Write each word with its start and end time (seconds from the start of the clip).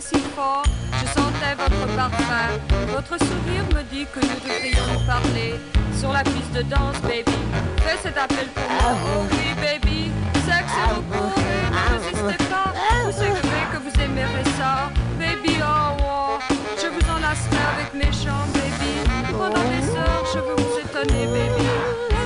si 0.00 0.18
fort, 0.34 0.62
je 1.00 1.06
sentais 1.08 1.54
votre 1.58 1.86
parfum. 1.94 2.48
Votre 2.88 3.18
sourire 3.18 3.64
me 3.74 3.82
dit 3.92 4.06
que 4.12 4.20
nous 4.20 4.40
devrions 4.40 4.86
nous 4.92 5.06
parler 5.06 5.54
sur 5.98 6.12
la 6.12 6.22
piste 6.22 6.52
de 6.54 6.62
danse, 6.62 6.98
baby. 7.02 7.36
Fais 7.78 7.98
cet 8.02 8.16
appel 8.16 8.46
pour 8.54 8.64
moi. 8.70 8.92
Oh 8.92 8.96
ah 8.96 9.28
oui, 9.30 9.54
baby, 9.60 10.10
sexe 10.46 10.72
et 10.80 10.94
repos, 10.94 11.32
ah 11.36 11.76
ah 11.76 11.92
ne 11.92 11.98
résistez 11.98 12.44
pas. 12.48 12.72
Vous 13.04 13.12
savez 13.12 13.64
que 13.72 13.78
vous 13.84 14.00
aimerez 14.00 14.44
ça, 14.56 14.90
baby. 15.18 15.58
Oh, 15.60 15.96
oh. 16.00 16.54
je 16.80 16.88
vous 16.88 17.10
enlacerai 17.10 17.62
avec 17.76 17.92
mes 17.94 18.12
chants, 18.12 18.48
baby. 18.54 18.92
Pendant 19.32 19.64
des 19.68 19.84
heures, 19.96 20.24
je 20.32 20.38
veux 20.38 20.56
vous 20.56 20.78
étonner, 20.78 21.26
baby. 21.26 21.68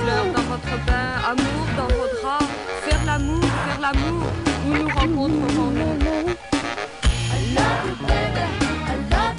Fleurs 0.03 0.31
dans 0.33 0.47
votre 0.53 0.85
bain, 0.85 1.09
amour 1.31 1.65
dans 1.75 1.93
vos 1.95 2.07
draps. 2.21 2.45
Faire 2.87 3.03
l'amour, 3.05 3.43
faire 3.43 3.81
l'amour, 3.81 4.23
nous 4.65 4.83
nous 4.83 4.87
rencontrerons. 4.87 6.46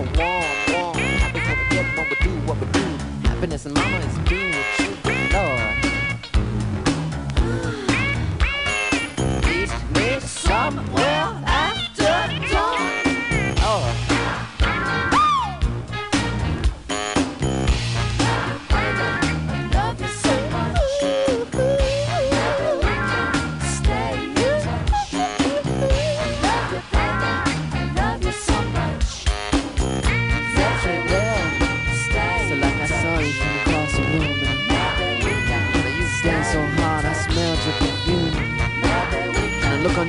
warm, 0.00 0.44
warm. 0.72 0.96
We 2.08 2.16
do 2.22 2.30
what 2.46 2.58
we 2.60 2.66
do. 2.66 2.84
Happiness 3.28 3.66
and 3.66 3.74
mama 3.74 3.96
is 3.96 4.18
being 4.28 4.52
with 4.52 4.80
you, 4.80 4.90
Lord. 5.32 5.76
Each 9.52 9.74
needs 9.94 10.30
some. 10.30 10.95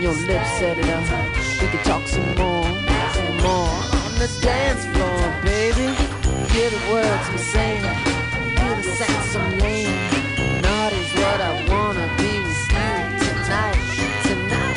your 0.08 0.16
lips 0.26 0.50
set 0.58 0.78
it 0.78 0.90
up. 0.90 1.04
We 1.62 1.68
can 1.68 1.84
talk 1.84 2.08
some 2.08 2.34
more, 2.36 2.64
some 3.14 3.38
more. 3.44 3.76
On 4.04 4.14
the 4.24 4.30
dance 4.42 4.86
floor, 4.94 5.20
baby. 5.44 5.88
Hear 6.54 6.70
the 6.70 6.82
words 6.90 7.26
I'm 7.28 7.38
saying. 7.38 7.84
Hear 8.58 8.76
the 8.78 8.92
sax 9.00 9.36
I'm 9.36 9.60
laying. 9.60 10.00
Naughty's 10.62 11.12
what 11.20 11.40
I 11.42 11.52
wanna 11.70 12.08
be 12.18 12.32
with 12.40 12.62
you 12.72 12.80
tonight, 13.20 13.84
tonight. 14.24 14.68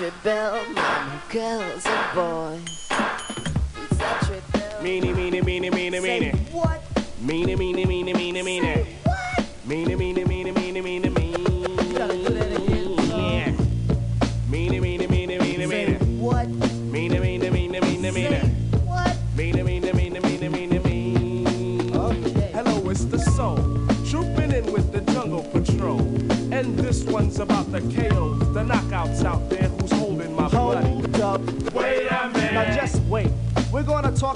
Your 0.00 0.10
bell, 0.24 0.60
mama, 0.74 1.22
girls 1.30 1.86
and 1.86 2.14
boys. 2.14 2.43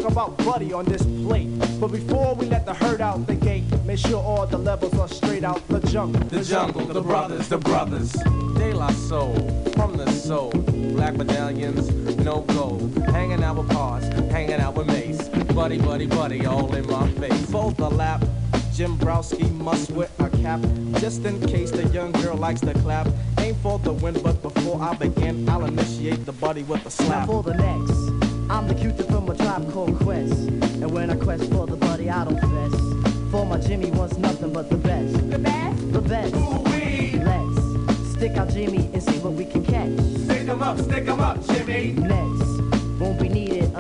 About 0.09 0.37
Buddy 0.39 0.73
on 0.73 0.85
this 0.87 1.03
plate. 1.03 1.49
But 1.79 1.93
before 1.93 2.35
we 2.35 2.47
let 2.47 2.65
the 2.67 2.75
herd 2.75 3.01
out 3.01 3.27
the 3.27 3.35
gate, 3.35 3.65
make 3.85 3.99
sure 3.99 4.21
all 4.21 4.47
the 4.47 4.59
levels 4.59 4.99
are 4.99 5.07
straight 5.07 5.45
out 5.45 5.67
the 5.69 5.81
jungle. 5.81 6.21
The 6.29 6.43
jungle, 6.43 6.85
the 6.87 7.01
brothers, 7.01 7.49
the 7.49 7.59
brothers. 7.59 8.13
De 8.13 8.73
La 8.73 8.89
Soul, 8.91 9.35
from 9.77 9.97
the 9.97 10.11
soul. 10.11 10.51
Black 10.51 11.15
medallions, 11.15 11.89
no 12.17 12.41
gold. 12.41 12.97
Hanging 13.11 13.45
out 13.45 13.57
with 13.57 13.69
Pos, 13.69 14.05
hanging 14.33 14.61
out 14.61 14.75
with 14.75 14.87
Mase. 14.89 15.29
Buddy, 15.55 15.79
buddy, 15.79 16.07
buddy, 16.07 16.47
all 16.47 16.75
in 16.75 16.87
my 16.87 17.09
face. 17.13 17.47
Fold 17.51 17.77
the 17.77 17.91
lap. 17.91 18.25
Jim 18.73 18.97
Browski 18.99 19.53
must 19.57 19.91
wear 19.91 20.09
a 20.21 20.31
cap 20.31 20.61
just 21.01 21.25
in 21.25 21.45
case 21.47 21.71
the 21.71 21.85
young 21.89 22.13
girl 22.13 22.37
likes 22.37 22.61
to 22.61 22.73
clap. 22.75 23.09
Aim 23.39 23.55
for 23.57 23.79
the 23.81 23.93
win, 23.93 24.15
but 24.23 24.41
before 24.41 24.81
I 24.81 24.95
begin, 24.95 25.49
I'll 25.49 25.65
initiate 25.65 26.25
the 26.25 26.33
buddy 26.33 26.63
with 26.63 26.87
a 26.87 26.91
slap. 26.91 27.27
Now 27.27 27.27
for 27.27 27.43
the 27.43 27.55
next, 27.55 28.18
I'm 28.59 28.67
the 28.67 28.75
cutie 28.75 29.05
from 29.05 29.31
a 29.31 29.37
tribe 29.37 29.73
called 29.73 29.97
Quest. 30.01 30.33
And 30.33 30.91
when 30.91 31.11
I 31.11 31.15
quest 31.15 31.49
for 31.53 31.65
the 31.65 31.77
buddy, 31.77 32.11
I 32.11 32.25
don't 32.25 32.41
fess. 32.41 33.31
For 33.31 33.47
my 33.47 33.57
Jimmy 33.57 33.93
wants 33.93 34.19
nothing 34.19 34.53
but 34.53 34.69
the 34.69 34.77
best. 34.77 35.31
The 35.31 35.39
best? 35.39 35.93
The 35.93 36.01
best. 36.01 36.35
Let's 36.35 38.11
stick 38.15 38.37
out 38.37 38.49
Jimmy 38.49 38.91
and 38.93 39.01
see 39.01 39.17
what 39.21 39.35
we 39.35 39.45
can 39.45 39.65
catch. 39.65 39.97
Stick 40.25 40.49
'em 40.49 40.61
up, 40.61 40.77
stick 40.81 41.07
'em 41.07 41.21
up, 41.21 41.39
Jimmy. 41.47 41.93
Next, 41.93 42.99
won't 42.99 43.21
be 43.21 43.29
needed 43.29 43.73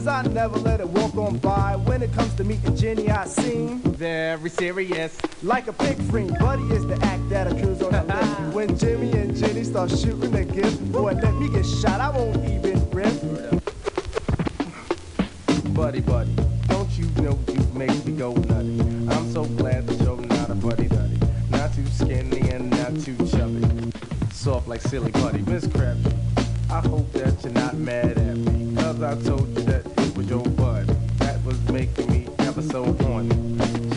Cause 0.00 0.08
I 0.08 0.22
never 0.22 0.58
let 0.60 0.80
it 0.80 0.88
walk 0.88 1.14
on 1.16 1.36
by. 1.36 1.76
When 1.76 2.00
it 2.02 2.10
comes 2.14 2.32
to 2.36 2.44
meeting 2.44 2.74
Jenny, 2.74 3.10
I 3.10 3.26
seem 3.26 3.80
Very 3.80 4.48
serious. 4.48 5.18
like 5.42 5.66
a 5.66 5.74
pig 5.74 6.00
friend. 6.04 6.34
Buddy 6.38 6.62
is 6.72 6.86
the 6.86 6.98
act 7.04 7.28
that 7.28 7.46
occurs 7.46 7.82
on 7.82 7.92
the 7.92 8.02
list. 8.14 8.54
When 8.54 8.78
Jimmy 8.78 9.12
and 9.12 9.36
Jenny 9.36 9.62
start 9.62 9.90
shooting 9.90 10.34
a 10.34 10.42
gift, 10.46 10.90
boy, 10.90 11.12
let 11.12 11.34
me 11.34 11.50
get 11.50 11.66
shot. 11.66 12.00
I 12.00 12.08
won't 12.16 12.38
even 12.48 12.80
rip. 12.92 13.12
Buddy, 15.74 16.00
buddy, 16.00 16.34
don't 16.68 16.90
you 16.92 17.04
know 17.22 17.38
you 17.52 17.60
make 17.74 18.06
me 18.06 18.12
go 18.12 18.32
nutty? 18.32 18.80
I'm 19.14 19.30
so 19.30 19.44
glad 19.44 19.86
that 19.86 20.02
you're 20.02 20.16
not 20.16 20.48
a 20.48 20.54
buddy 20.54 20.88
duddy. 20.88 21.20
Not 21.50 21.74
too 21.74 21.84
skinny 21.88 22.48
and 22.48 22.70
not 22.70 22.98
too 23.00 23.18
chubby. 23.28 23.92
Soft 24.32 24.66
like 24.66 24.80
silly 24.80 25.10
buddy, 25.10 25.42
Miss 25.42 25.66
Crabtree. 25.66 26.14
I 26.70 26.80
hope 26.80 27.12
that 27.12 27.44
you're 27.44 27.52
not 27.52 27.74
mad 27.74 28.16
at 28.16 28.36
me. 28.38 28.74
Cause 28.76 29.02
I 29.02 29.14
told 29.22 29.48
you 29.58 29.69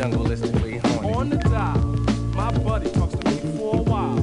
Jungleistically 0.04 0.86
horny. 0.86 1.14
On 1.14 1.30
the 1.30 1.38
dial, 1.38 1.80
my 2.36 2.52
buddy 2.60 2.92
talks 2.92 3.16
to 3.16 3.32
me 3.32 3.38
for 3.58 3.78
a 3.78 3.82
while. 3.84 4.22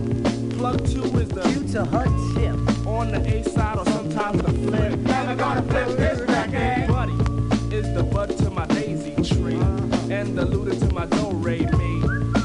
Plug 0.59 0.87
two 0.87 1.03
is 1.19 1.31
the 1.31 1.41
due 1.55 1.67
to 1.73 1.87
her 1.87 2.05
tip. 2.35 2.87
on 2.87 3.11
the 3.13 3.21
A 3.35 3.43
side 3.45 3.79
or 3.79 3.87
sometimes 3.87 4.43
the 4.43 4.53
flip. 4.53 4.99
Never 4.99 5.35
gonna 5.37 5.63
flip 5.63 5.89
this 5.97 6.21
record. 6.29 6.87
Buddy 6.87 7.75
is 7.75 7.95
the 7.95 8.03
bud 8.03 8.37
to 8.37 8.51
my 8.51 8.67
daisy 8.67 9.15
tree, 9.25 9.57
uh-huh. 9.57 10.13
and 10.13 10.37
the 10.37 10.45
looter 10.45 10.79
to 10.79 10.93
my 10.93 11.07
do 11.07 11.31
re 11.31 11.61
me, 11.61 12.03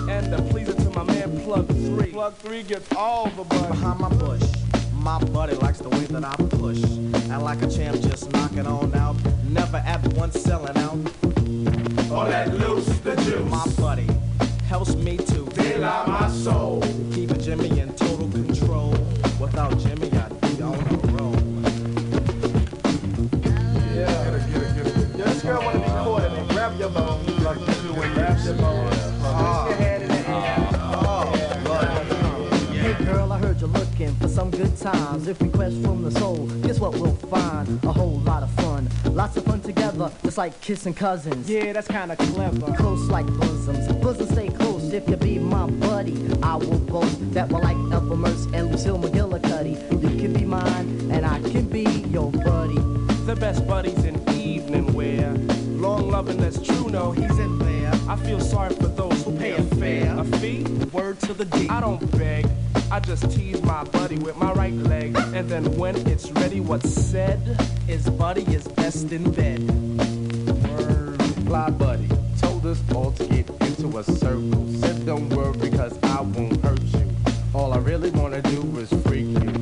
and 0.10 0.32
the 0.32 0.42
pleaser 0.50 0.74
to 0.74 0.90
my 0.92 1.04
man 1.04 1.38
plug 1.42 1.68
three. 1.68 2.14
Plug 2.14 2.36
three 2.36 2.64
gets 2.64 2.90
all 2.96 3.28
the 3.32 3.44
bud 3.44 3.68
behind 3.68 4.00
my 4.00 4.10
bush. 4.16 4.44
My 4.94 5.22
buddy 5.26 5.56
likes 5.56 5.80
the 5.80 5.90
way 5.90 6.06
that 6.06 6.24
I 6.24 6.36
push. 6.56 6.82
And 6.82 7.44
like 7.44 7.62
a 7.62 7.70
champ, 7.70 8.00
just 8.00 8.32
knock 8.32 8.54
it 8.54 8.66
on 8.66 8.96
out. 8.96 9.18
Never 9.50 9.78
at 9.78 10.02
once 10.14 10.40
selling 10.40 10.78
out. 10.78 11.25
Helps 14.86 15.04
me 15.04 15.18
to 15.18 15.46
De 15.54 15.78
La 15.78 16.06
my 16.06 16.30
soul. 16.30 16.82
keep 17.12 17.38
Jimmy 17.40 17.80
in 17.80 17.94
total 17.96 18.30
control. 18.30 18.92
Without 19.40 19.78
Jimmy, 19.80 20.12
I'd 20.12 20.42
be 20.42 20.62
on 20.62 20.78
the 20.78 20.98
road. 21.14 21.42
Yeah. 23.94 24.38
Yo, 24.78 24.84
this 25.24 25.42
girl 25.42 25.62
wanna 25.64 25.80
be 25.80 25.86
caught 25.86 26.24
in 26.24 26.34
it. 26.34 26.48
Grab 26.50 26.80
your 26.80 26.90
bone. 26.90 27.26
Plug 27.26 27.58
two 27.58 27.94
and 27.94 28.14
grab 28.14 28.38
your 28.46 28.56
bone. 28.56 28.90
Put 28.90 29.70
your 29.70 29.76
hand 29.76 30.04
in 30.04 30.10
the 30.10 30.16
air. 30.30 30.44
Hey 32.94 33.06
girl, 33.06 33.32
I 33.32 33.38
heard 33.40 33.60
you're 33.60 33.70
looking 33.70 34.16
for 34.16 34.28
some 34.28 34.52
good 34.52 34.78
times. 34.78 35.28
If 35.28 35.42
we 35.42 35.50
quest 35.50 35.82
from 35.82 36.04
the 36.04 36.12
soul, 36.12 36.48
guess 36.64 36.80
what 36.80 36.94
we'll 36.94 37.16
find? 37.16 37.84
A 37.84 37.92
whole 37.92 38.20
lot 38.20 38.44
of 38.44 38.45
fun. 38.45 38.45
Lots 38.45 38.45
of 38.45 38.45
fun 38.45 38.45
just 40.36 40.38
like 40.38 40.60
kissing 40.60 40.94
cousins. 40.94 41.50
Yeah, 41.50 41.72
that's 41.72 41.88
kinda 41.88 42.14
clever. 42.18 42.74
Close 42.74 43.08
like 43.10 43.26
bosoms. 43.40 43.88
Bosoms 44.04 44.32
stay 44.32 44.50
close 44.50 44.92
if 44.92 45.08
you 45.08 45.16
be 45.16 45.40
my 45.40 45.66
buddy. 45.66 46.14
I 46.44 46.56
will 46.56 46.80
boast 46.80 47.34
that 47.34 47.48
we're 47.50 47.62
like 47.62 47.78
Ethel 47.94 48.18
Mertz 48.18 48.54
and 48.54 48.70
Lucille 48.70 49.00
McGillicuddy. 49.00 49.76
You 49.94 50.20
can 50.20 50.34
be 50.34 50.44
mine, 50.44 51.10
and 51.10 51.26
I 51.26 51.40
can 51.40 51.70
be 51.70 51.86
your 52.12 52.32
buddy. 52.32 52.80
The 53.26 53.38
best 53.40 53.66
buddies 53.66 54.04
in 54.04 54.16
evening 54.30 54.94
wear. 54.94 55.32
Long 55.80 56.10
loving 56.10 56.38
that's 56.38 56.62
true, 56.62 56.90
no, 56.90 57.12
he's 57.12 57.30
He's 57.30 57.40
in 57.40 57.58
there. 57.60 57.94
I 58.10 58.18
feel 58.18 58.42
sorry 58.42 58.76
for 58.76 58.88
those 58.88 59.24
who 59.24 59.38
pay 59.38 59.52
a 59.52 59.64
fare. 59.80 60.20
A 60.20 60.26
fee? 60.40 60.64
Word 60.92 61.18
to 61.22 61.34
the 61.34 61.46
D. 61.46 61.70
I 61.70 61.80
don't 61.80 62.12
beg. 62.18 62.46
I 62.92 63.00
just 63.00 63.32
tease 63.32 63.62
my 63.62 63.86
buddy 63.86 64.18
with 64.18 64.36
my 64.36 64.52
right 64.52 64.74
leg. 64.74 65.16
And 65.34 65.48
then 65.48 65.64
when 65.78 65.96
it's 66.08 66.30
ready, 66.32 66.60
what's 66.60 66.90
said? 66.90 67.40
is 67.88 68.10
buddy 68.10 68.42
is 68.54 68.68
best 68.70 69.12
in 69.12 69.32
bed. 69.32 69.95
Fly 71.46 71.70
buddy 71.70 72.10
told 72.40 72.66
us 72.66 72.82
all 72.94 73.12
to 73.12 73.24
get 73.26 73.48
into 73.62 73.98
a 74.00 74.04
circle. 74.04 74.68
Said 74.74 75.06
don't 75.06 75.30
worry 75.30 75.56
because 75.58 75.98
I 76.02 76.22
won't 76.22 76.60
hurt 76.66 76.82
you. 76.82 77.08
All 77.54 77.72
I 77.72 77.78
really 77.78 78.10
wanna 78.10 78.42
do 78.42 78.62
is 78.80 78.90
freak 79.04 79.28
you. 79.28 79.54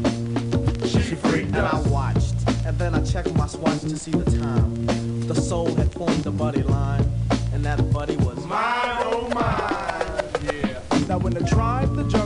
She 0.88 1.15
freaked 1.15 1.54
And 1.54 1.58
I 1.58 1.80
watched, 1.89 2.36
and 2.65 2.78
then 2.80 2.96
I 2.96 3.04
checked 3.04 3.36
my 3.36 3.48
swatch 3.48 3.82
to 3.82 3.98
see 3.98 4.12
the 4.12 4.39
time. 4.39 4.86
The 5.28 5.36
soul 5.36 5.76
had 5.76 5.91
formed 5.91 6.26
a 6.26 6.32
buddy 6.32 6.63
line, 6.63 7.06
and 7.54 7.65
that 7.65 7.91
buddy 7.91 8.15
was 8.17 8.43
Mine, 8.46 9.04
oh 9.04 9.30
mine. 9.34 10.24
Yeah. 10.46 11.08
Now 11.10 11.17
when 11.17 11.34
the 11.34 11.46
tribe, 11.46 11.96
the 11.96 12.04
jungle, 12.04 12.22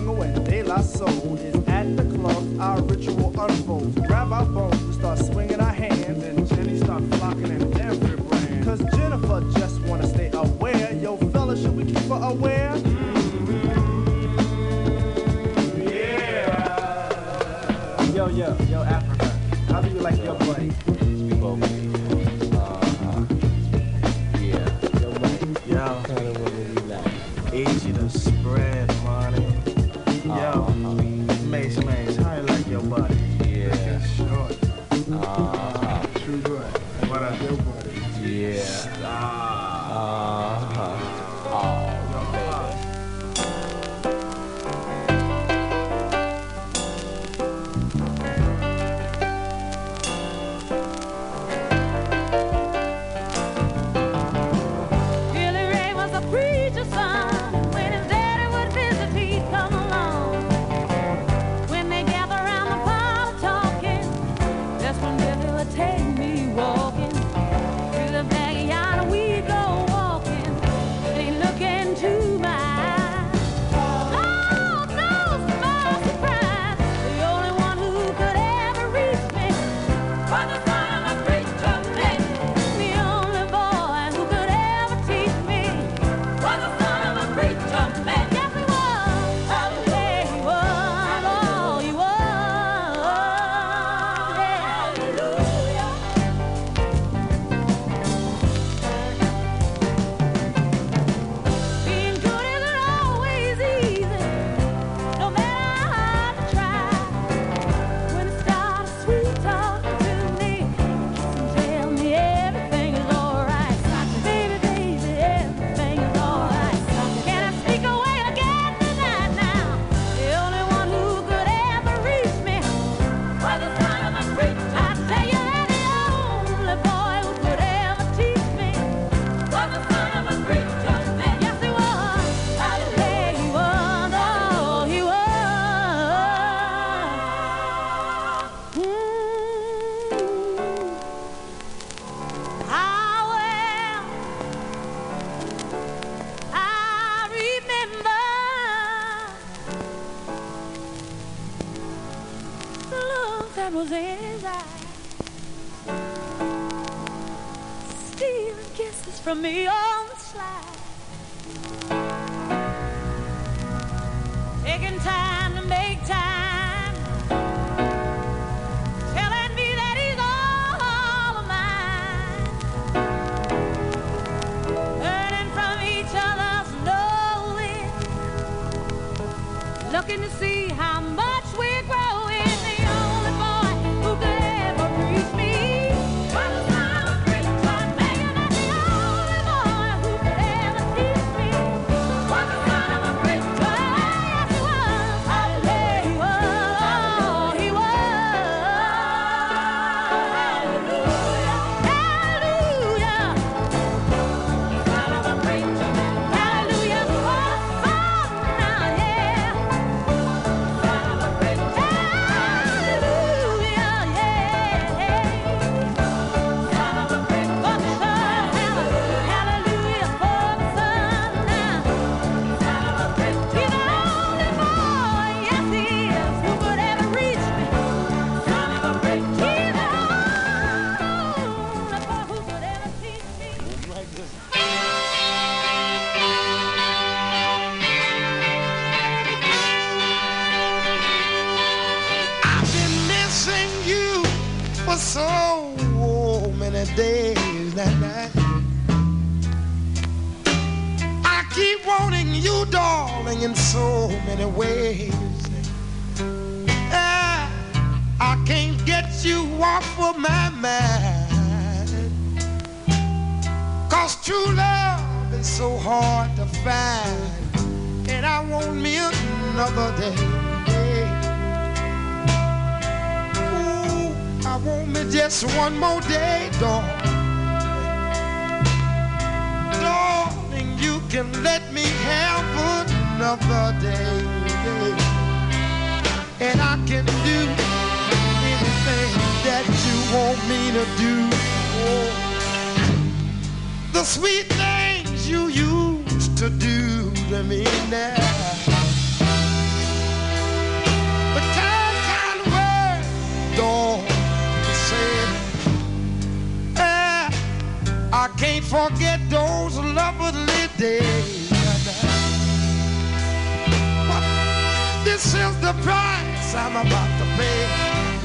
this 315.28 315.36
is 315.36 315.60
the 315.60 315.74
price 315.84 316.56
I'm 316.56 316.78
about 316.78 317.12
to 317.20 317.26
pay. 317.36 317.62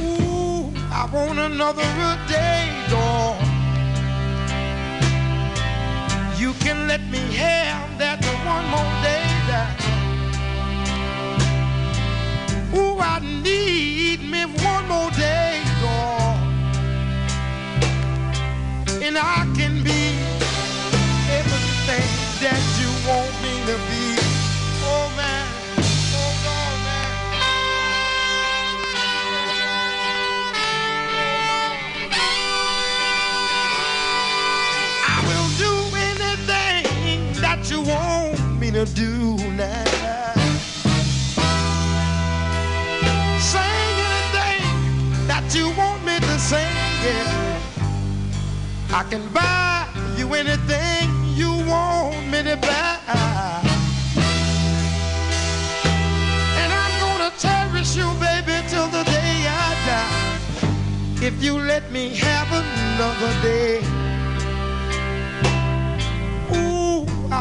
Ooh, 0.07 0.72
I 0.92 1.09
want 1.12 1.36
another 1.36 1.82
day, 2.28 2.70
dog. 2.90 3.42
You 6.38 6.53
can 6.64 6.86
let 6.86 7.00
me 7.11 7.18
have 7.34 7.98
that 7.98 8.20
one 8.46 8.66
more 8.74 8.92
day. 9.03 9.26
That 9.50 9.74
Ooh, 12.76 12.98
I 13.00 13.18
need 13.18 14.20
me 14.22 14.44
one 14.70 14.86
more 14.86 15.11
day, 15.11 15.61
dog. 15.82 16.38
And 19.03 19.18
I 19.18 19.40
can 19.57 19.82
be 19.82 20.03
everything 21.38 22.09
that 22.42 22.72
do 38.87 39.37
now. 39.57 39.85
Anything 43.55 44.62
that 45.28 45.45
you 45.55 45.66
want 45.76 46.05
me 46.05 46.18
to. 46.18 46.33
I 48.95 49.05
can 49.09 49.26
buy 49.33 49.89
you 50.18 50.35
anything 50.35 51.09
you 51.35 51.51
want 51.66 52.26
me 52.28 52.43
to 52.43 52.57
buy. 52.57 52.99
And 56.61 56.72
I'm 56.72 57.01
gonna 57.01 57.33
cherish 57.39 57.97
you, 57.97 58.09
baby, 58.20 58.66
till 58.68 58.89
the 58.89 59.05
day 59.05 59.47
I 59.49 59.74
die. 59.87 61.26
If 61.26 61.43
you 61.43 61.59
let 61.59 61.91
me 61.91 62.14
have 62.16 62.49
another 62.53 63.33
day. 63.43 64.01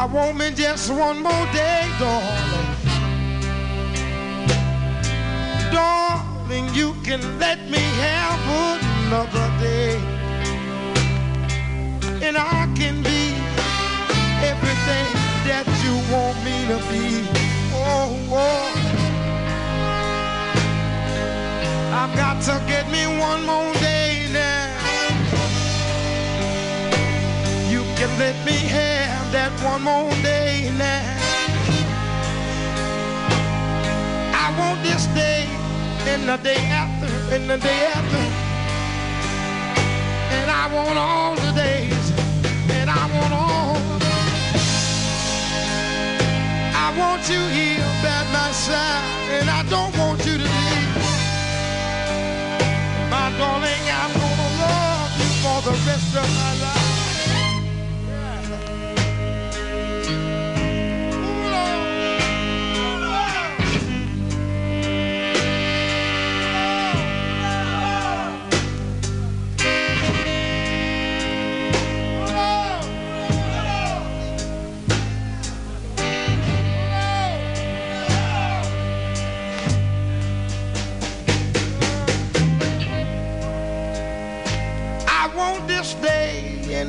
I 0.02 0.04
want 0.06 0.36
me 0.36 0.50
just 0.50 0.90
one 0.90 1.22
more 1.22 1.46
day, 1.52 1.86
darling. 2.00 2.70
Darling, 5.70 6.74
you 6.74 6.96
can 7.04 7.20
let 7.38 7.60
me 7.70 7.78
have 8.02 8.40
another 8.66 9.48
day. 9.60 9.94
And 12.20 12.36
I 12.36 12.66
can 12.74 13.00
be 13.00 13.22
everything 14.50 15.06
that 15.46 15.66
you 15.84 15.94
want 16.12 16.36
me 16.42 16.56
to 16.72 16.78
be. 16.90 17.22
Oh, 17.72 18.10
oh. 18.32 18.72
I've 21.94 22.16
got 22.16 22.42
to 22.48 22.60
get 22.66 22.90
me 22.90 23.06
one 23.20 23.46
more 23.46 23.72
day 23.74 24.26
now. 24.32 24.66
You 27.70 27.82
can 27.94 28.10
let 28.18 28.34
me 28.44 28.58
have 28.74 28.91
that 29.32 29.52
one 29.64 29.82
more 29.82 30.10
day 30.20 30.70
now. 30.76 31.16
I 34.36 34.46
want 34.60 34.82
this 34.82 35.06
day 35.16 35.48
and 36.04 36.28
the 36.28 36.36
day 36.36 36.60
after 36.68 37.08
and 37.34 37.48
the 37.48 37.56
day 37.56 37.80
after. 37.96 38.24
And 40.36 40.50
I 40.50 40.64
want 40.74 40.98
all 40.98 41.34
the 41.36 41.52
days 41.52 42.04
and 42.76 42.90
I 42.90 43.04
want 43.16 43.32
all 43.32 43.80
I 46.84 46.88
want 47.00 47.22
you 47.32 47.40
here 47.56 47.88
by 48.04 48.20
my 48.36 48.50
side 48.52 49.32
and 49.36 49.48
I 49.48 49.62
don't 49.72 49.96
want 49.96 50.18
you 50.26 50.36
to 50.36 50.44
leave. 50.44 50.92
My 53.08 53.32
darling, 53.40 53.84
I'm 54.00 54.12
gonna 54.12 54.48
love 54.60 55.10
you 55.20 55.30
for 55.40 55.58
the 55.68 55.74
rest 55.88 56.16
of 56.20 56.28
my 56.36 56.52
life. 56.60 56.81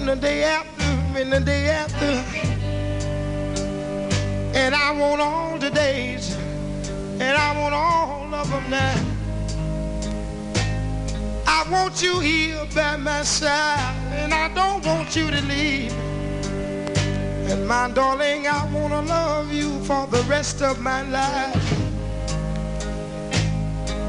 The 0.06 0.16
day 0.16 0.44
after, 0.44 0.84
and 1.20 1.32
the 1.32 1.40
day 1.40 1.70
after. 1.70 2.24
And 4.54 4.76
I 4.76 4.92
want 4.92 5.22
all 5.22 5.58
the 5.58 5.70
days, 5.70 6.36
and 7.20 7.38
I 7.38 7.60
want 7.60 7.74
all 7.74 8.34
of 8.34 8.50
them 8.50 8.70
now. 8.70 8.96
I 11.48 11.66
want 11.72 12.02
you 12.02 12.20
here 12.20 12.66
by 12.76 12.98
my 12.98 13.24
side, 13.24 13.96
and 14.12 14.34
I 14.34 14.54
don't 14.54 14.86
want 14.86 15.16
you 15.16 15.32
to 15.32 15.42
leave. 15.46 15.94
And 17.50 17.68
my 17.68 17.90
darling, 17.90 18.48
I 18.48 18.66
wanna 18.74 19.02
love 19.02 19.54
you 19.54 19.80
for 19.86 20.06
the 20.08 20.24
rest 20.24 20.62
of 20.62 20.80
my 20.80 21.02
life. 21.04 21.84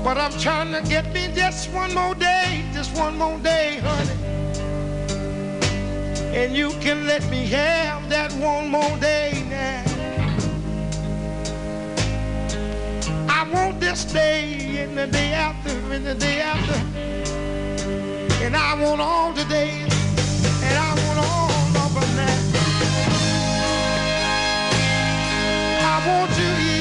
But 0.03 0.19
I'm 0.19 0.33
trying 0.39 0.73
to 0.73 0.83
get 0.89 1.13
me 1.15 1.29
just 1.35 1.71
one 1.73 1.95
more 1.95 2.15
day, 2.15 2.65
just 2.73 2.97
one 2.97 3.17
more 3.17 3.39
day, 3.39 3.79
honey. 3.83 4.24
And 6.35 6.57
you 6.57 6.71
can 6.81 7.07
let 7.07 7.25
me 7.31 7.47
have 7.47 8.09
that 8.11 8.33
one 8.33 8.69
more 8.69 8.97
day 8.99 9.45
now. 9.49 9.85
I 13.29 13.49
want 13.53 13.79
this 13.79 14.05
day 14.05 14.83
and 14.83 14.99
the 14.99 15.07
day 15.07 15.33
after 15.33 15.71
and 15.93 16.05
the 16.05 16.15
day 16.15 16.41
after. 16.41 16.75
And 18.45 18.57
I 18.57 18.75
want 18.83 19.01
all 19.01 19.33
the 19.33 19.45
days 19.45 19.95
and 20.65 20.77
I 20.77 20.91
want 21.07 21.19
all 21.21 21.87
of. 21.87 21.95
I 25.87 26.07
want 26.07 26.31
you 26.39 26.74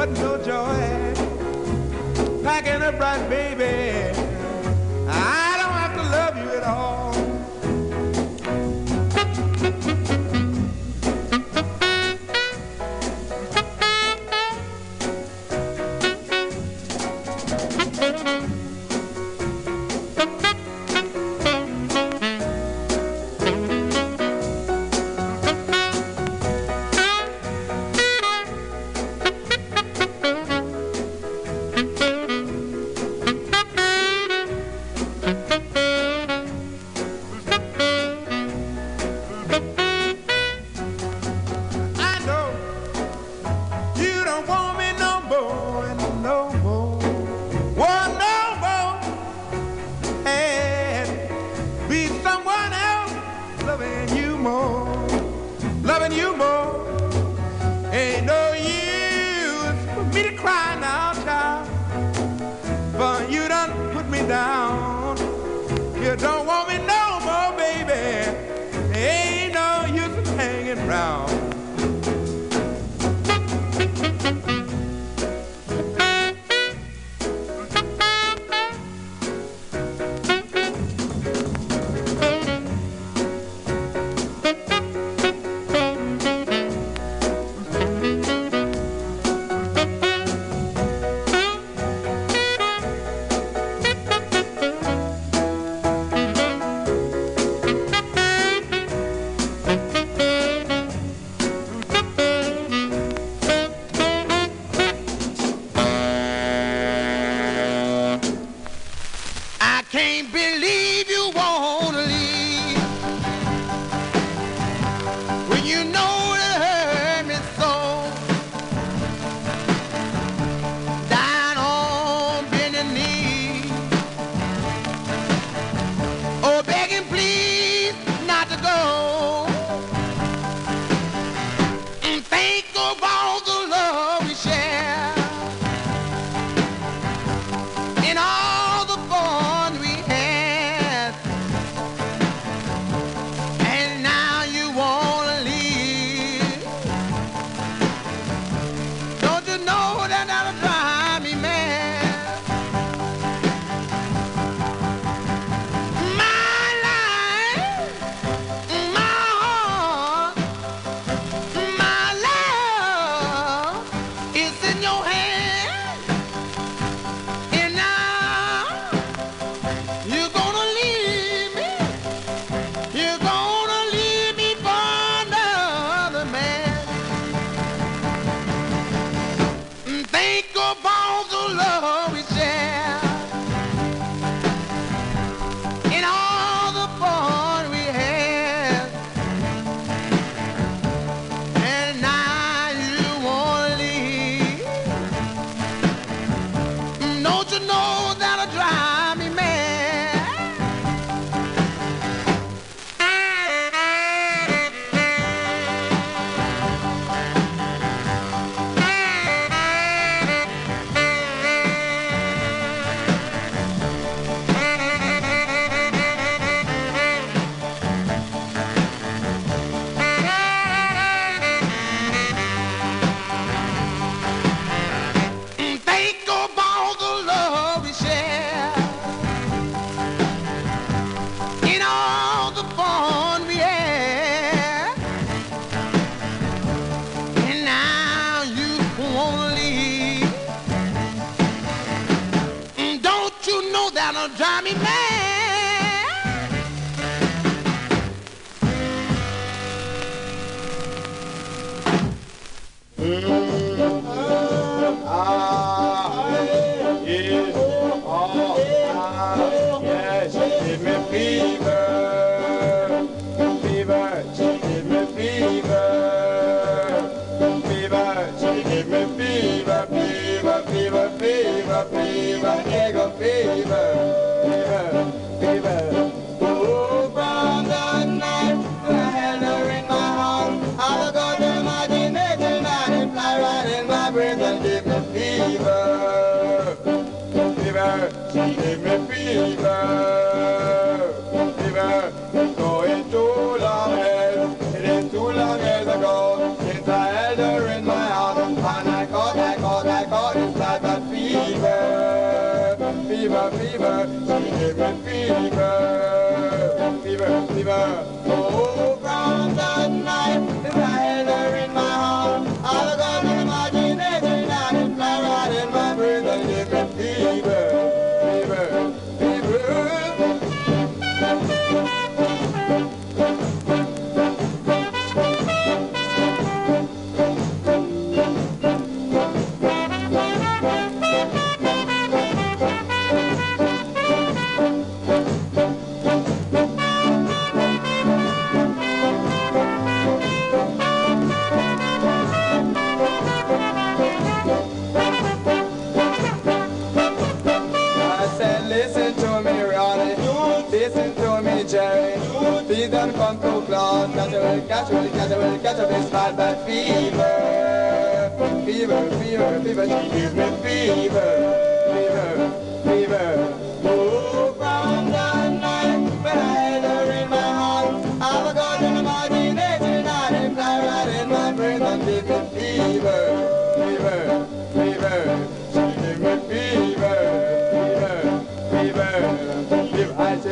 but 0.00 0.08
no 0.12 0.42
joy. 0.42 1.12
Packing 2.42 2.80
up 2.80 2.98
right, 2.98 3.28
baby. 3.28 4.29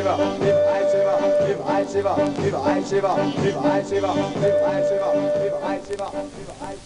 Silber, 0.09 0.41
gib 0.41 1.67
ein 1.69 1.85
Silber, 1.85 2.17
gib 2.43 2.55
ein 2.67 2.85
Silber, 2.85 3.17
gib 3.43 3.65
ein 3.65 3.85
Silber, 3.85 4.15
gib 4.41 4.65
ein 4.65 4.85
Silber, 4.85 5.13
gib 5.43 5.63
ein 5.63 6.79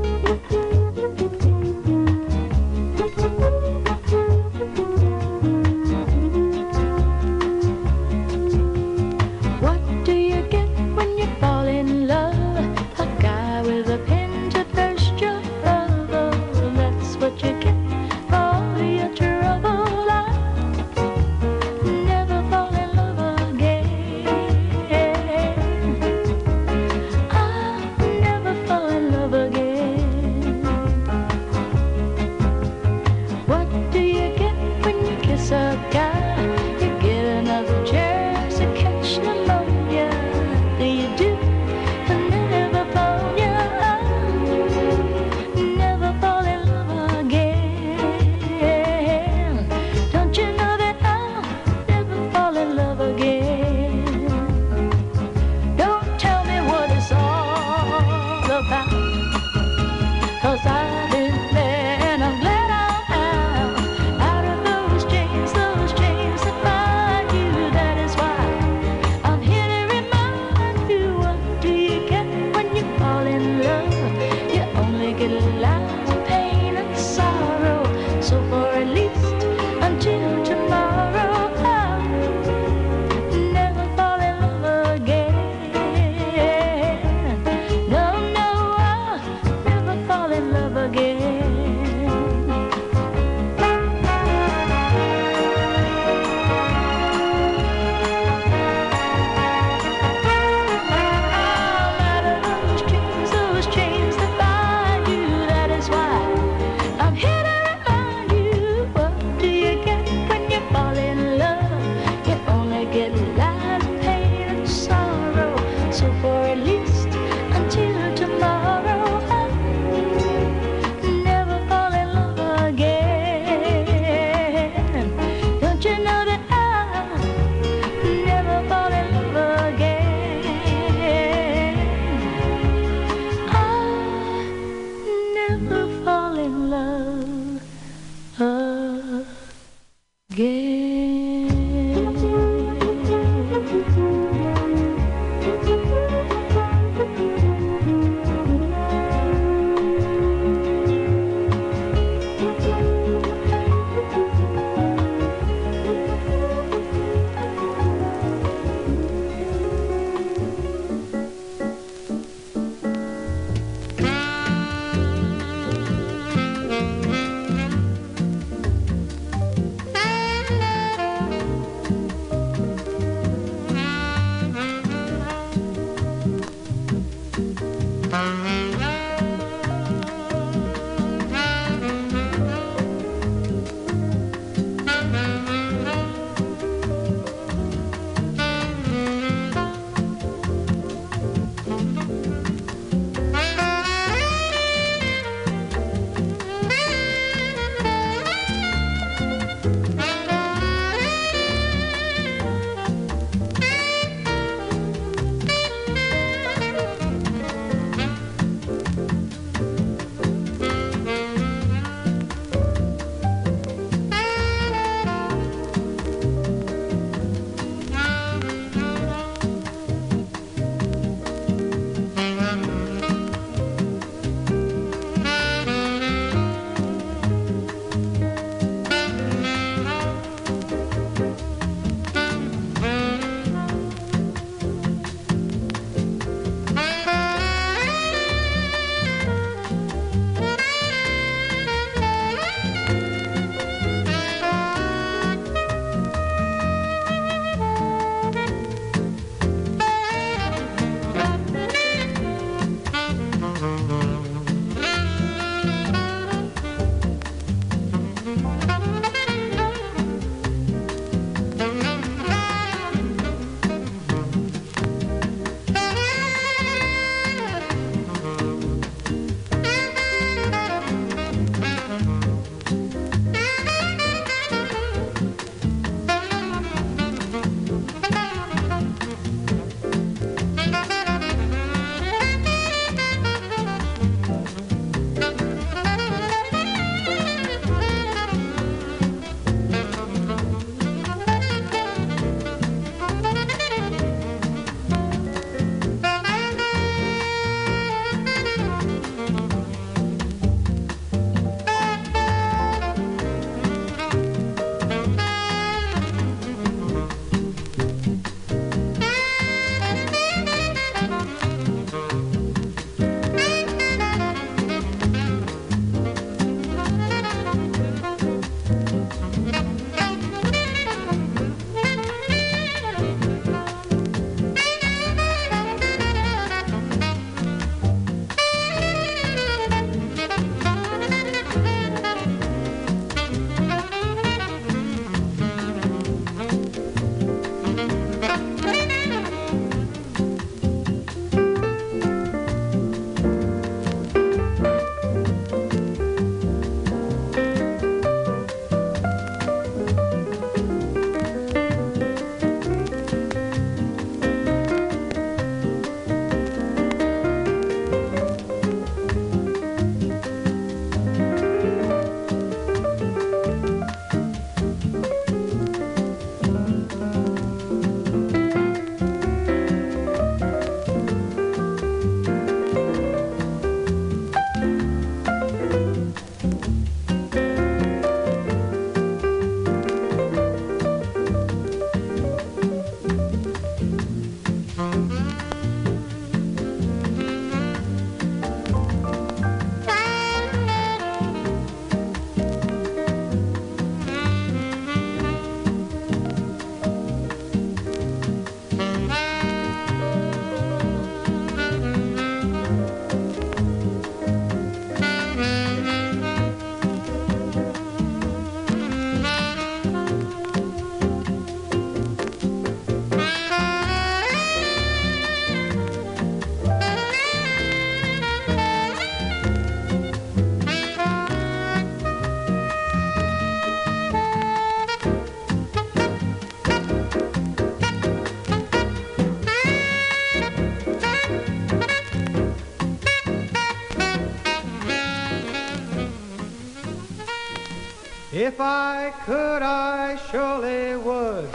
If 438.46 438.62
I 438.62 439.12
could, 439.26 439.64
I 439.64 440.20
surely 440.30 440.96
would 440.98 441.50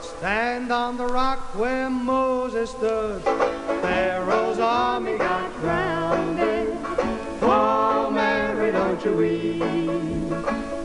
stand 0.00 0.70
on 0.70 0.96
the 0.96 1.04
rock 1.04 1.40
where 1.56 1.90
Moses 1.90 2.70
stood. 2.70 3.20
Pharaoh's 3.82 4.60
army 4.60 5.18
got 5.18 5.52
drowned. 5.60 6.38
Oh, 7.42 8.12
Mary, 8.12 8.70
don't 8.70 9.04
you 9.04 9.12
weep. 9.16 9.60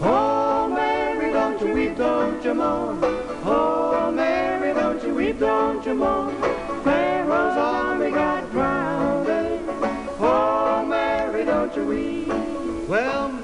Oh, 0.01 0.67
Mary, 0.67 1.31
don't 1.31 1.61
you 1.61 1.73
weep, 1.75 1.95
don't 1.95 2.43
you 2.43 2.55
mourn. 2.55 2.97
Oh, 3.45 4.11
Mary, 4.11 4.73
don't 4.73 5.03
you 5.03 5.13
weep, 5.13 5.37
don't 5.39 5.85
you 5.85 5.93
mourn. 5.93 6.41
Pharaoh's 6.83 7.57
army 7.57 8.09
got 8.09 8.49
drowned. 8.49 9.29
Oh, 10.19 10.83
Mary, 10.87 11.45
don't 11.45 11.75
you 11.75 11.85
weep. 11.85 12.89
Well, 12.89 13.40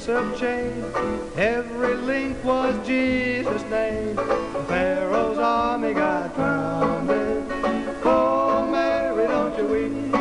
links 0.00 0.08
of 0.08 0.38
chain. 0.38 0.84
Every 1.36 1.94
link 1.94 2.42
was 2.44 2.74
Jesus' 2.86 3.62
name. 3.64 4.16
Pharaoh's 4.66 5.38
army 5.38 5.92
got 5.94 6.34
drowned. 6.34 7.10
Oh, 8.04 8.66
Mary, 8.70 9.26
don't 9.26 9.58
you 9.58 9.66
weep. 9.66 10.14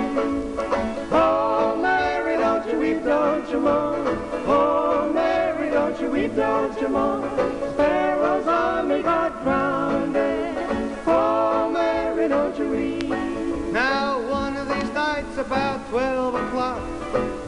Oh, 1.11 1.77
Mary, 1.81 2.37
don't 2.37 2.67
you 2.71 2.79
weep, 2.79 3.03
don't 3.03 3.49
you 3.49 3.59
mourn. 3.59 4.07
Oh, 4.47 5.11
Mary, 5.13 5.69
don't 5.69 5.99
you 6.01 6.09
weep, 6.09 6.35
don't 6.35 6.81
you 6.81 6.89
mourn. 6.89 7.29
Pharaoh's 7.77 8.47
army 8.47 9.01
got 9.01 9.43
drowned. 9.43 10.15
Oh, 11.07 11.69
Mary, 11.71 12.27
don't 12.27 12.57
you 12.57 12.69
weep. 12.69 13.09
Now, 13.71 14.19
one 14.29 14.57
of 14.57 14.67
these 14.67 14.91
nights 14.93 15.37
about 15.37 15.87
12 15.89 16.35
o'clock, 16.35 16.98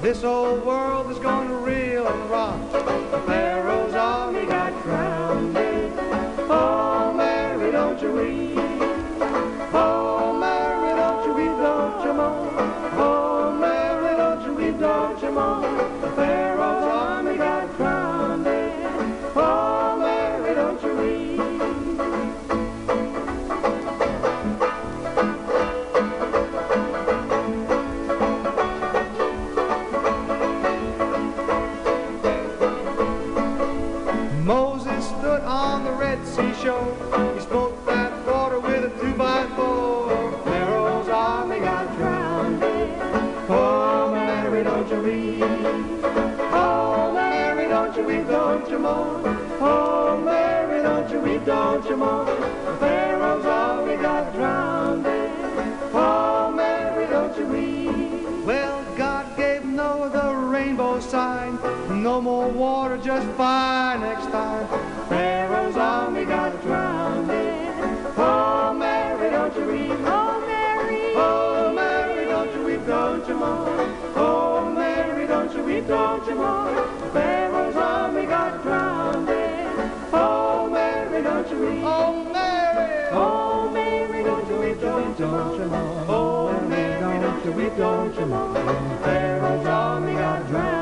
this 0.01 0.23
old 0.23 0.65
world 0.65 1.11
is 1.11 1.19
to 1.47 1.55
reel 1.55 2.07
and 2.07 2.29
rock. 2.29 2.59
Pharaoh's 3.27 3.93
army 3.93 4.47
got 4.47 4.83
drowned. 4.83 5.55
Oh, 6.49 7.13
Mary, 7.15 7.71
don't 7.71 8.01
you 8.01 8.11
weep. 8.11 8.50
Weep, 48.81 48.95
don't 48.95 49.15
you 49.15 49.27
mourn. 49.27 49.59
Oh, 49.61 50.21
Mary, 50.23 50.81
don't 50.81 51.09
you 51.11 51.19
weep, 51.19 51.45
don't 51.45 51.85
you 51.85 51.97
mourn. 51.97 52.27
Pharaoh's 52.79 53.45
army 53.45 53.95
got 54.01 54.33
drowned. 54.33 55.05
Oh, 55.93 56.51
Mary, 56.55 57.07
don't 57.07 57.37
you 57.37 57.45
weep. 57.45 58.45
Well, 58.45 58.83
God 58.97 59.37
gave 59.37 59.65
Noah 59.65 60.09
the 60.09 60.33
rainbow 60.33 60.99
sign. 60.99 61.59
No 62.01 62.21
more 62.21 62.49
water, 62.49 62.97
just 62.97 63.27
fire 63.37 63.97
next 63.99 64.31
time. 64.31 64.67
Pharaoh's 65.09 65.75
army 65.75 66.25
got 66.25 66.61
drowned. 66.61 67.29
Oh, 68.17 68.73
Mary, 68.73 69.29
don't 69.29 69.55
you 69.55 69.65
weep. 69.65 69.99
Oh, 70.05 70.43
Mary. 70.47 71.13
Oh, 71.15 71.73
Mary, 71.73 72.25
don't 72.25 72.53
you 72.53 72.63
weep, 72.63 72.85
don't 72.87 73.27
you 73.27 73.35
mourn. 73.35 73.97
Oh, 74.15 74.71
Mary, 74.73 75.27
don't 75.27 75.53
you 75.53 75.63
weep, 75.63 75.87
don't 75.87 76.25
you 76.27 76.35
mourn. 76.35 77.11
Pharaoh's 77.13 77.70
Mary, 81.61 81.77
don't 81.77 81.77
you 81.77 81.77
weep. 81.77 81.83
Oh, 81.83 82.23
Mary. 82.33 83.07
Oh, 83.11 83.71
Mary, 83.71 84.23
don't 84.23 84.49
you 84.49 84.55
weep, 84.57 84.81
don't 84.81 85.59
you 85.59 85.65
mourn. 85.67 86.05
Oh, 86.09 86.61
Mary, 86.67 87.19
don't 87.19 87.45
you 87.45 87.51
weep, 87.51 87.77
don't 87.77 88.15
you 88.15 88.25
mourn. 88.25 89.03
Pharaoh's 89.03 89.67
army 89.67 90.13
got 90.13 90.47
drowned. 90.47 90.80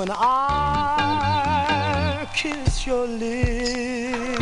when 0.00 0.10
I 0.12 1.76
kiss 2.34 2.86
your 2.86 3.06
lips. 3.06 4.40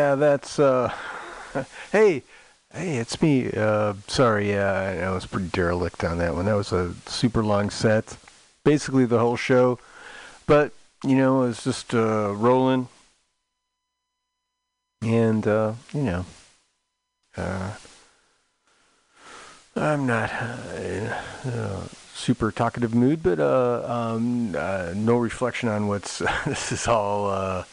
Yeah, 0.10 0.16
that's 0.16 0.58
uh 0.58 0.92
hey, 1.92 2.24
hey, 2.74 2.98
it's 2.98 3.22
me. 3.22 3.52
Uh 3.56 3.94
sorry, 4.08 4.50
yeah, 4.50 5.06
I 5.08 5.12
was 5.12 5.28
pretty 5.28 5.50
derelict 5.50 6.04
on 6.04 6.18
that 6.18 6.34
one. 6.34 6.46
That 6.46 6.56
was 6.56 6.72
a 6.72 6.96
super 7.06 7.44
long 7.44 7.70
set. 7.70 8.18
Basically 8.64 9.06
the 9.06 9.20
whole 9.20 9.36
show. 9.36 9.78
But, 10.48 10.74
you 11.04 11.16
know, 11.16 11.44
it's 11.44 11.64
just 11.64 11.94
uh 11.94 12.34
rolling. 12.34 12.88
And 15.04 15.46
uh, 15.46 15.74
you 15.94 16.02
know, 16.02 16.26
uh 17.38 17.76
I'm 19.76 20.08
not 20.08 20.34
uh, 20.34 20.76
in 20.76 21.06
a 21.52 21.88
super 22.16 22.52
talkative 22.52 22.96
mood, 22.96 23.22
but 23.22 23.40
uh, 23.40 23.84
um, 23.86 24.56
uh, 24.58 24.94
no 24.96 25.18
reflection 25.18 25.70
on 25.70 25.88
what's. 25.88 26.18
this 26.48 26.72
is 26.72 26.88
all. 26.88 27.30
Uh, 27.30 27.64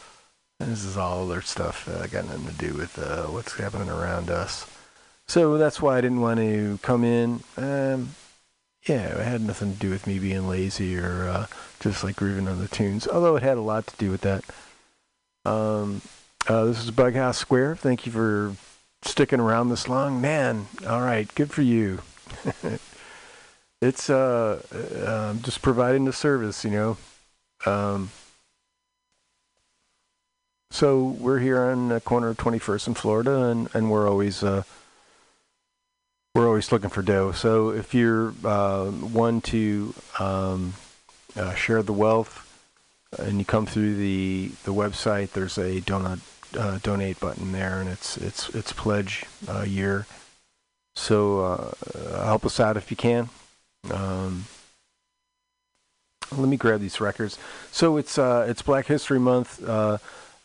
this 0.58 0.84
is 0.84 0.96
all 0.96 1.30
other 1.30 1.42
stuff. 1.42 1.88
Uh, 1.88 2.06
got 2.06 2.26
nothing 2.26 2.46
to 2.46 2.52
do 2.54 2.74
with 2.74 2.98
uh, 2.98 3.24
what's 3.24 3.56
happening 3.56 3.88
around 3.88 4.30
us. 4.30 4.66
So 5.26 5.58
that's 5.58 5.82
why 5.82 5.98
I 5.98 6.00
didn't 6.00 6.20
want 6.20 6.40
to 6.40 6.78
come 6.82 7.04
in. 7.04 7.40
Um, 7.56 8.10
yeah, 8.86 9.18
it 9.18 9.24
had 9.24 9.40
nothing 9.42 9.72
to 9.72 9.78
do 9.78 9.90
with 9.90 10.06
me 10.06 10.18
being 10.18 10.48
lazy 10.48 10.96
or 10.96 11.28
uh, 11.28 11.46
just 11.80 12.04
like 12.04 12.16
grooving 12.16 12.48
on 12.48 12.60
the 12.60 12.68
tunes. 12.68 13.08
Although 13.08 13.36
it 13.36 13.42
had 13.42 13.58
a 13.58 13.62
lot 13.62 13.86
to 13.88 13.96
do 13.96 14.10
with 14.10 14.20
that. 14.22 14.44
Um, 15.44 16.02
uh, 16.48 16.64
this 16.66 16.84
is 16.84 16.90
Bughouse 16.92 17.36
Square. 17.36 17.76
Thank 17.76 18.06
you 18.06 18.12
for 18.12 18.54
sticking 19.02 19.40
around 19.40 19.68
this 19.68 19.88
long, 19.88 20.20
man. 20.20 20.66
All 20.86 21.00
right, 21.00 21.32
good 21.34 21.50
for 21.50 21.62
you. 21.62 22.02
it's 23.82 24.08
uh, 24.08 24.62
uh, 25.04 25.34
just 25.42 25.62
providing 25.62 26.04
the 26.04 26.12
service, 26.12 26.64
you 26.64 26.70
know. 26.70 26.96
Um, 27.64 28.10
so 30.70 31.04
we're 31.04 31.38
here 31.38 31.60
on 31.60 31.88
the 31.88 32.00
corner 32.00 32.28
of 32.28 32.36
21st 32.36 32.88
in 32.88 32.94
Florida, 32.94 33.44
and, 33.44 33.68
and 33.74 33.90
we're 33.90 34.08
always 34.08 34.42
uh, 34.42 34.62
we're 36.34 36.46
always 36.46 36.70
looking 36.70 36.90
for 36.90 37.02
dough. 37.02 37.32
So 37.32 37.70
if 37.70 37.94
you're 37.94 38.34
uh, 38.44 38.86
one 38.90 39.40
to 39.42 39.94
um, 40.18 40.74
uh, 41.34 41.54
share 41.54 41.82
the 41.82 41.92
wealth, 41.94 42.42
and 43.18 43.38
you 43.38 43.44
come 43.44 43.64
through 43.64 43.96
the 43.96 44.52
the 44.64 44.74
website, 44.74 45.32
there's 45.32 45.56
a 45.56 45.80
donut 45.80 46.20
uh, 46.58 46.78
donate 46.82 47.20
button 47.20 47.52
there, 47.52 47.80
and 47.80 47.88
it's 47.88 48.18
it's 48.18 48.48
it's 48.50 48.72
pledge 48.72 49.24
uh, 49.48 49.62
year. 49.62 50.06
So 50.94 51.40
uh, 51.40 52.24
help 52.24 52.44
us 52.44 52.60
out 52.60 52.76
if 52.76 52.90
you 52.90 52.96
can. 52.96 53.28
Um, 53.90 54.46
let 56.32 56.48
me 56.48 56.56
grab 56.56 56.80
these 56.80 57.00
records. 57.00 57.38
So 57.70 57.96
it's 57.96 58.18
it's 58.18 58.62
Black 58.62 58.86
History 58.86 59.20
Month. 59.20 59.62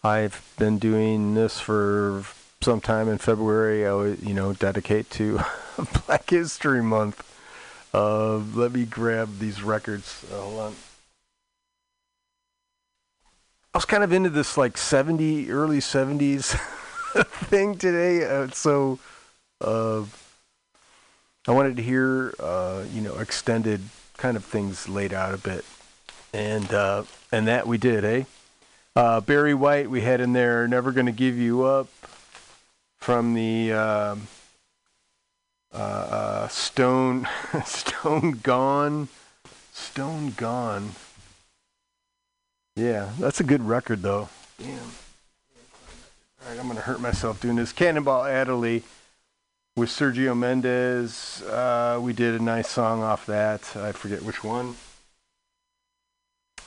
I've 0.03 0.53
been 0.57 0.79
doing 0.79 1.35
this 1.35 1.59
for 1.59 2.23
some 2.61 2.81
time 2.81 3.07
in 3.07 3.19
February. 3.19 3.85
I 3.85 3.93
would, 3.93 4.23
you 4.23 4.33
know, 4.33 4.53
dedicate 4.53 5.09
to 5.11 5.41
Black 6.07 6.29
History 6.29 6.81
Month. 6.81 7.27
Uh, 7.93 8.37
let 8.37 8.71
me 8.71 8.85
grab 8.85 9.37
these 9.37 9.61
records. 9.61 10.25
Uh, 10.31 10.41
hold 10.41 10.59
on. 10.59 10.75
I 13.73 13.77
was 13.77 13.85
kind 13.85 14.03
of 14.03 14.11
into 14.11 14.29
this 14.29 14.57
like 14.57 14.77
70, 14.77 15.51
early 15.51 15.77
70s 15.77 16.57
thing 17.45 17.77
today. 17.77 18.25
Uh, 18.25 18.49
so 18.49 18.97
uh, 19.61 20.03
I 21.47 21.51
wanted 21.51 21.77
to 21.77 21.83
hear, 21.83 22.33
uh, 22.39 22.85
you 22.91 23.01
know, 23.01 23.17
extended 23.19 23.81
kind 24.17 24.35
of 24.35 24.43
things 24.43 24.89
laid 24.89 25.13
out 25.13 25.33
a 25.33 25.37
bit. 25.37 25.63
And 26.33 26.73
uh, 26.73 27.03
and 27.31 27.47
that 27.47 27.67
we 27.67 27.77
did, 27.77 28.05
eh? 28.05 28.23
Uh, 28.95 29.21
Barry 29.21 29.53
White, 29.53 29.89
we 29.89 30.01
had 30.01 30.19
in 30.19 30.33
there, 30.33 30.67
Never 30.67 30.91
Gonna 30.91 31.13
Give 31.13 31.37
You 31.37 31.63
Up 31.63 31.87
from 32.97 33.33
the 33.33 33.71
um, 33.71 34.27
uh, 35.73 35.77
uh, 35.77 36.47
Stone, 36.49 37.27
Stone 37.65 38.39
Gone. 38.43 39.07
Stone 39.71 40.33
Gone. 40.35 40.91
Yeah, 42.75 43.09
that's 43.17 43.39
a 43.39 43.43
good 43.43 43.65
record 43.65 44.01
though. 44.01 44.29
Damn. 44.59 44.77
All 46.43 46.49
right, 46.49 46.59
I'm 46.59 46.67
gonna 46.67 46.81
hurt 46.81 46.99
myself 46.99 47.39
doing 47.39 47.55
this. 47.55 47.71
Cannonball 47.71 48.25
Adderley 48.25 48.83
with 49.77 49.89
Sergio 49.89 50.37
Mendes. 50.37 51.41
Uh, 51.43 51.99
we 52.01 52.11
did 52.11 52.39
a 52.39 52.43
nice 52.43 52.69
song 52.69 53.01
off 53.01 53.25
that. 53.25 53.75
I 53.75 53.93
forget 53.93 54.21
which 54.21 54.43
one. 54.43 54.75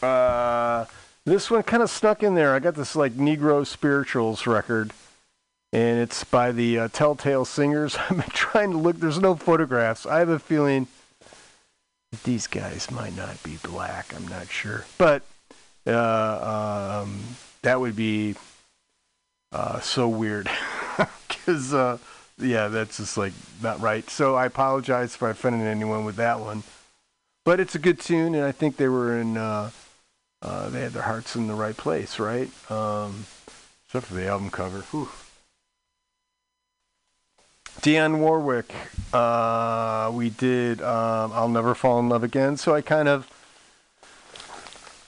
Uh, 0.02 0.86
this 1.26 1.50
one 1.50 1.62
kind 1.62 1.82
of 1.82 1.90
snuck 1.90 2.22
in 2.22 2.34
there. 2.34 2.54
I 2.54 2.58
got 2.58 2.74
this 2.74 2.94
like 2.94 3.12
Negro 3.12 3.66
Spirituals 3.66 4.46
record, 4.46 4.92
and 5.72 5.98
it's 5.98 6.22
by 6.24 6.52
the 6.52 6.78
uh, 6.78 6.88
Telltale 6.88 7.44
Singers. 7.44 7.96
I've 8.10 8.16
been 8.16 8.30
trying 8.30 8.70
to 8.72 8.76
look. 8.76 8.96
There's 8.96 9.20
no 9.20 9.34
photographs. 9.34 10.06
I 10.06 10.18
have 10.18 10.28
a 10.28 10.38
feeling 10.38 10.86
these 12.24 12.46
guys 12.46 12.90
might 12.90 13.16
not 13.16 13.42
be 13.42 13.58
black. 13.62 14.14
I'm 14.14 14.28
not 14.28 14.50
sure, 14.50 14.84
but 14.98 15.22
uh, 15.86 17.00
um, 17.02 17.20
that 17.62 17.80
would 17.80 17.96
be 17.96 18.34
uh, 19.50 19.80
so 19.80 20.08
weird 20.08 20.48
because 21.28 21.72
uh, 21.72 21.98
yeah, 22.38 22.68
that's 22.68 22.98
just 22.98 23.16
like 23.16 23.32
not 23.62 23.80
right. 23.80 24.08
So 24.10 24.34
I 24.34 24.44
apologize 24.44 25.14
if 25.14 25.22
I 25.22 25.30
offended 25.30 25.66
anyone 25.66 26.04
with 26.04 26.16
that 26.16 26.38
one, 26.38 26.64
but 27.46 27.60
it's 27.60 27.74
a 27.74 27.78
good 27.78 27.98
tune, 27.98 28.34
and 28.34 28.44
I 28.44 28.52
think 28.52 28.76
they 28.76 28.88
were 28.88 29.18
in. 29.18 29.38
Uh, 30.44 30.68
they 30.68 30.82
had 30.82 30.92
their 30.92 31.02
hearts 31.02 31.34
in 31.34 31.46
the 31.46 31.54
right 31.54 31.76
place, 31.76 32.18
right? 32.18 32.50
Um, 32.70 33.24
except 33.86 34.06
for 34.06 34.14
the 34.14 34.26
album 34.26 34.50
cover. 34.50 34.80
Whew. 34.90 35.08
Warwick. 38.20 38.72
Uh, 39.12 40.10
we 40.12 40.30
did 40.30 40.82
um, 40.82 41.32
"I'll 41.32 41.48
Never 41.48 41.74
Fall 41.74 41.98
in 42.00 42.08
Love 42.08 42.22
Again," 42.22 42.56
so 42.56 42.74
I 42.74 42.82
kind 42.82 43.08
of, 43.08 43.28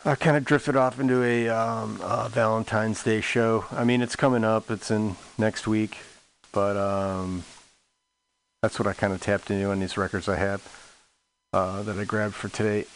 I 0.05 0.15
kind 0.15 0.37
of 0.37 0.45
drifted 0.45 0.77
off 0.77 0.99
into 0.99 1.23
a, 1.23 1.49
um, 1.49 2.01
a 2.03 2.29
Valentine's 2.29 3.03
Day 3.03 3.21
show. 3.21 3.67
I 3.71 3.85
mean, 3.85 4.03
it's 4.03 4.17
coming 4.17 4.45
up. 4.45 4.71
It's 4.71 4.91
in 4.91 5.17
next 5.39 5.67
week, 5.67 5.99
but 6.53 6.77
um, 6.77 7.45
that's 8.63 8.79
what 8.79 8.89
I 8.89 8.95
kind 8.95 9.13
of 9.13 9.21
tapped 9.21 9.51
into 9.51 9.71
on 9.71 9.81
these 9.81 9.97
records 9.97 10.29
I 10.29 10.37
have 10.37 10.93
uh, 11.53 11.83
that 11.83 11.99
I 11.99 12.05
grabbed 12.05 12.35
for 12.35 12.49
today. 12.49 12.87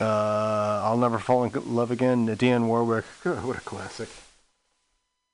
Uh, 0.00 0.82
I'll 0.84 0.96
Never 0.96 1.18
Fall 1.18 1.44
in 1.44 1.74
Love 1.74 1.90
Again, 1.90 2.26
Dionne 2.26 2.66
Warwick. 2.66 3.04
what 3.22 3.56
a 3.56 3.60
classic. 3.60 4.08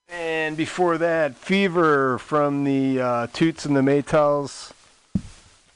And 0.09 0.57
before 0.57 0.99
that, 0.99 1.37
Fever 1.37 2.19
from 2.19 2.65
the 2.65 3.01
uh, 3.01 3.27
Toots 3.33 3.65
and 3.65 3.77
the 3.77 3.81
Maytals. 3.81 4.73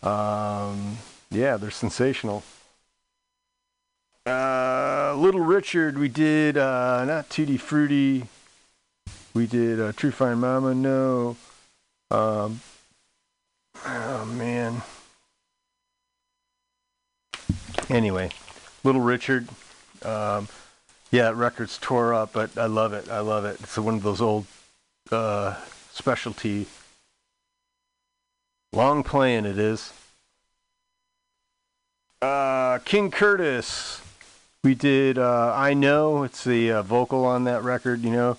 Um, 0.03 0.99
yeah, 1.31 1.57
they're 1.57 1.71
sensational. 1.71 2.43
Uh, 4.27 5.15
Little 5.17 5.41
Richard, 5.41 5.99
we 5.99 6.09
did 6.09 6.59
uh, 6.59 7.05
not 7.05 7.31
Tutti 7.31 7.57
Frutti. 7.57 8.27
We 9.35 9.47
did 9.47 9.81
uh, 9.81 9.93
True 9.93 10.11
Fine 10.11 10.39
Mama, 10.39 10.75
no. 10.75 11.37
Um, 12.11 12.61
oh, 13.87 14.25
man. 14.25 14.83
Anyway, 17.91 18.31
Little 18.85 19.01
Richard. 19.01 19.49
Um, 20.03 20.49
yeah, 21.11 21.33
record's 21.35 21.79
tore 21.79 22.13
up, 22.13 22.35
but 22.35 22.57
I 22.59 22.67
love 22.67 22.93
it. 22.93 23.09
I 23.09 23.21
love 23.21 23.47
it. 23.47 23.59
It's 23.61 23.79
one 23.79 23.95
of 23.95 24.03
those 24.03 24.21
old 24.21 24.47
uh, 25.11 25.57
specialty. 25.91 26.67
Long 28.73 29.03
playing 29.03 29.47
it 29.47 29.59
is. 29.59 29.93
Uh, 32.21 32.79
King 32.85 33.11
Curtis. 33.11 34.03
We 34.63 34.75
did 34.75 35.19
uh, 35.19 35.53
I 35.55 35.75
Know. 35.75 36.23
It's 36.23 36.45
the 36.45 36.73
uh, 36.73 36.83
vocal 36.83 37.25
on 37.25 37.45
that 37.45 37.63
record, 37.63 38.03
you 38.03 38.11
know. 38.11 38.37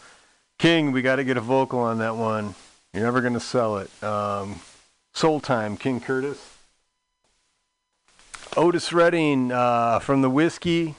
King, 0.60 0.92
we 0.92 1.02
got 1.02 1.18
to 1.18 1.24
get 1.24 1.38
a 1.38 1.42
vocal 1.42 1.80
on 1.80 1.98
that 2.00 2.16
one. 2.16 2.56
You're 2.94 3.04
never 3.04 3.22
going 3.22 3.34
to 3.34 3.40
sell 3.40 3.78
it. 3.78 4.04
Um, 4.04 4.60
Soul 5.14 5.40
Time, 5.40 5.76
King 5.78 6.00
Curtis. 6.00 6.55
Otis 8.58 8.94
Redding 8.94 9.52
uh, 9.52 10.00
from 10.00 10.22
the 10.22 10.30
Whiskey. 10.30 10.96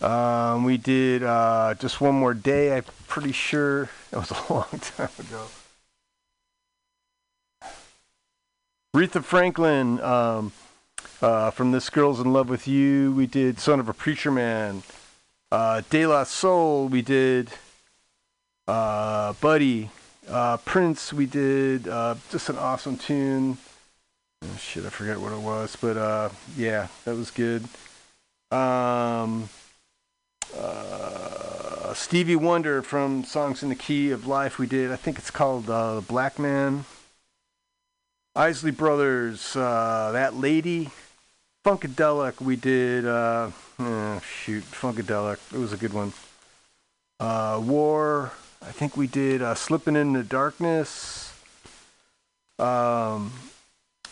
Um, 0.00 0.64
we 0.64 0.76
did 0.76 1.22
uh, 1.22 1.74
just 1.78 2.00
one 2.00 2.16
more 2.16 2.34
day. 2.34 2.76
I'm 2.76 2.84
pretty 3.06 3.32
sure 3.32 3.82
it 4.12 4.16
was 4.16 4.30
a 4.30 4.52
long 4.52 4.66
time 4.80 5.08
ago. 5.18 5.46
Aretha 8.94 9.22
Franklin 9.22 10.00
um, 10.00 10.52
uh, 11.22 11.50
from 11.50 11.70
This 11.70 11.90
Girl's 11.90 12.18
in 12.18 12.32
Love 12.32 12.48
with 12.48 12.66
You. 12.66 13.12
We 13.12 13.26
did 13.26 13.60
Son 13.60 13.78
of 13.78 13.88
a 13.88 13.94
Preacher 13.94 14.30
Man. 14.32 14.82
Uh, 15.52 15.82
De 15.90 16.06
La 16.06 16.24
Soul. 16.24 16.88
We 16.88 17.02
did 17.02 17.50
uh, 18.66 19.34
Buddy. 19.34 19.90
Uh, 20.28 20.56
Prince. 20.56 21.12
We 21.12 21.26
did 21.26 21.86
uh, 21.86 22.16
just 22.32 22.48
an 22.48 22.58
awesome 22.58 22.96
tune. 22.96 23.58
Oh, 24.42 24.56
shit, 24.58 24.84
I 24.84 24.90
forget 24.90 25.20
what 25.20 25.32
it 25.32 25.40
was, 25.40 25.76
but 25.80 25.96
uh, 25.96 26.28
yeah, 26.56 26.88
that 27.04 27.16
was 27.16 27.30
good. 27.30 27.64
Um, 28.50 29.48
uh, 30.56 31.94
Stevie 31.94 32.36
Wonder 32.36 32.82
from 32.82 33.24
Songs 33.24 33.62
in 33.62 33.70
the 33.70 33.74
Key 33.74 34.10
of 34.10 34.26
Life. 34.26 34.58
We 34.58 34.66
did. 34.66 34.92
I 34.92 34.96
think 34.96 35.18
it's 35.18 35.30
called 35.30 35.70
uh, 35.70 36.00
Black 36.02 36.38
Man. 36.38 36.84
Isley 38.34 38.70
Brothers, 38.70 39.56
uh, 39.56 40.10
That 40.12 40.34
Lady, 40.36 40.90
Funkadelic. 41.64 42.40
We 42.40 42.56
did. 42.56 43.06
Uh, 43.06 43.50
oh, 43.78 44.20
shoot, 44.20 44.62
Funkadelic. 44.64 45.38
It 45.54 45.58
was 45.58 45.72
a 45.72 45.78
good 45.78 45.94
one. 45.94 46.12
Uh, 47.18 47.60
War. 47.64 48.32
I 48.60 48.72
think 48.72 48.96
we 48.96 49.06
did 49.06 49.40
uh, 49.40 49.54
Slipping 49.54 49.96
in 49.96 50.12
the 50.12 50.22
Darkness. 50.22 51.32
Um, 52.58 53.32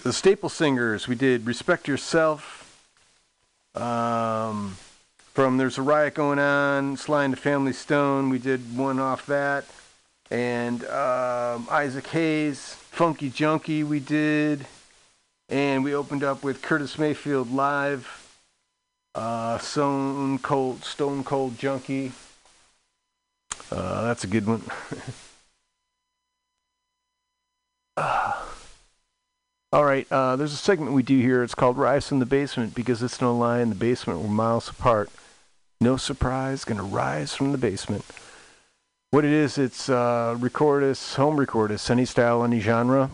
the 0.05 0.13
Staple 0.13 0.51
Singers. 0.51 1.09
We 1.09 1.15
did 1.15 1.47
Respect 1.47 1.89
Yourself. 1.89 2.61
Um, 3.75 4.77
from 5.33 5.57
There's 5.57 5.79
a 5.79 5.83
Riot 5.83 6.13
Going 6.15 6.39
On, 6.39 6.99
Sly 6.99 7.25
and 7.25 7.33
the 7.33 7.39
Family 7.39 7.73
Stone. 7.73 8.29
We 8.29 8.39
did 8.39 8.77
one 8.77 9.01
off 9.01 9.25
that. 9.27 9.65
And 10.31 10.85
um, 10.85 11.67
Isaac 11.71 12.07
Hayes, 12.09 12.75
Funky 12.91 13.31
Junkie, 13.31 13.83
we 13.83 13.99
did. 13.99 14.67
And 15.49 15.83
we 15.83 15.95
opened 15.95 16.23
up 16.23 16.45
with 16.45 16.61
Curtis 16.61 16.99
Mayfield 16.99 17.51
live. 17.51 18.39
Uh, 19.15 19.57
Stone 19.57 20.39
Cold, 20.41 20.85
Stone 20.85 21.25
Cold 21.25 21.59
Junkie. 21.59 22.13
Uh, 23.73 24.05
that's 24.05 24.25
a 24.25 24.27
good 24.27 24.47
one. 24.47 24.65
All 29.75 29.85
right, 29.85 30.07
uh, 30.13 30.37
there's 30.37 30.53
a 30.53 30.57
segment 30.57 30.93
we 30.93 31.03
do 31.03 31.19
here. 31.19 31.43
It's 31.43 31.57
called 31.57 31.77
Rise 31.77 32.07
from 32.07 32.21
the 32.21 32.27
Basement 32.27 32.77
because 32.77 33.03
it's 33.03 33.21
no 33.21 33.37
lie. 33.37 33.59
In 33.59 33.71
the 33.71 33.75
basement, 33.75 34.21
we're 34.21 34.29
miles 34.29 34.69
apart. 34.69 35.11
No 35.81 35.97
surprise, 35.97 36.63
gonna 36.63 36.85
rise 36.85 37.35
from 37.35 37.51
the 37.51 37.59
basement. 37.59 38.05
What 39.11 39.25
it 39.25 39.33
is, 39.33 39.59
it's 39.59 39.89
uh, 39.89 40.37
recordist, 40.39 41.17
home 41.17 41.37
recordist, 41.37 41.91
any 41.91 42.05
style, 42.05 42.45
any 42.45 42.61
genre. 42.61 43.11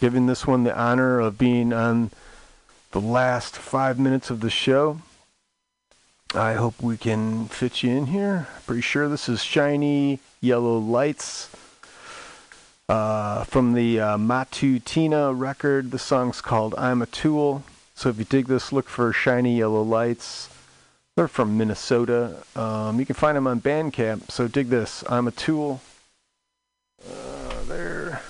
Giving 0.00 0.26
this 0.26 0.48
one 0.48 0.64
the 0.64 0.76
honor 0.76 1.20
of 1.20 1.38
being 1.38 1.72
on 1.72 2.10
the 2.90 3.00
last 3.00 3.54
five 3.56 3.96
minutes 3.96 4.30
of 4.30 4.40
the 4.40 4.50
show. 4.50 5.02
I 6.34 6.54
hope 6.54 6.82
we 6.82 6.96
can 6.96 7.46
fit 7.46 7.84
you 7.84 7.90
in 7.90 8.06
here. 8.06 8.48
Pretty 8.66 8.82
sure 8.82 9.08
this 9.08 9.28
is 9.28 9.44
Shiny 9.44 10.18
Yellow 10.40 10.76
Lights 10.76 11.50
uh, 12.90 13.44
from 13.44 13.74
the 13.74 14.00
uh, 14.00 14.16
Matutina 14.18 15.32
record. 15.38 15.92
The 15.92 15.98
song's 15.98 16.40
called 16.40 16.74
I'm 16.76 17.00
a 17.00 17.06
Tool. 17.06 17.62
So 17.94 18.08
if 18.08 18.18
you 18.18 18.24
dig 18.24 18.48
this, 18.48 18.72
look 18.72 18.88
for 18.88 19.12
Shiny 19.12 19.58
Yellow 19.58 19.82
Lights. 19.82 20.48
They're 21.14 21.28
from 21.28 21.56
Minnesota. 21.56 22.42
Um, 22.56 22.98
you 22.98 23.06
can 23.06 23.14
find 23.14 23.36
them 23.36 23.46
on 23.46 23.60
Bandcamp. 23.60 24.30
So 24.32 24.48
dig 24.48 24.70
this. 24.70 25.04
I'm 25.08 25.28
a 25.28 25.30
Tool. 25.30 25.80
Uh, 27.08 27.62
there. 27.68 28.22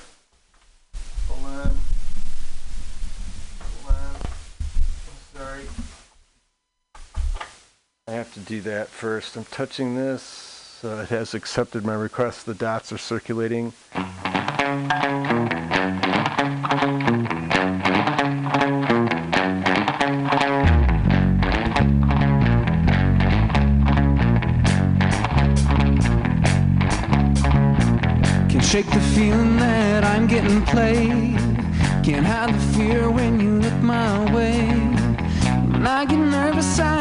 I 8.07 8.13
have 8.13 8.35
to 8.35 8.41
do 8.41 8.61
that 8.63 8.89
first. 8.89 9.37
I'm 9.37 9.45
touching 9.45 9.95
this. 9.95 10.81
Uh, 10.83 11.03
it 11.05 11.11
has 11.11 11.33
accepted 11.33 11.85
my 11.85 11.95
request. 11.95 12.45
The 12.45 12.55
dots 12.55 12.93
are 12.93 12.99
circulating. 12.99 13.73
Shake 28.71 28.87
the 28.87 29.01
feeling 29.01 29.57
that 29.57 30.05
I'm 30.05 30.29
getting 30.29 30.63
played. 30.63 31.37
Can't 32.05 32.25
hide 32.25 32.55
the 32.55 32.61
fear 32.77 33.11
when 33.11 33.41
you 33.41 33.59
look 33.59 33.83
my 33.83 34.33
way. 34.33 34.69
When 35.73 35.85
I 35.85 36.05
get 36.05 36.19
nervous, 36.19 36.79
I 36.79 37.00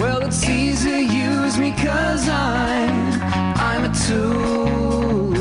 Well, 0.00 0.22
it's 0.22 0.42
easy 0.48 0.90
to 0.90 1.04
use 1.04 1.58
me 1.58 1.70
cause 1.72 2.28
I'm, 2.28 3.22
I'm 3.70 3.84
a 3.84 3.92
tool. 4.06 5.32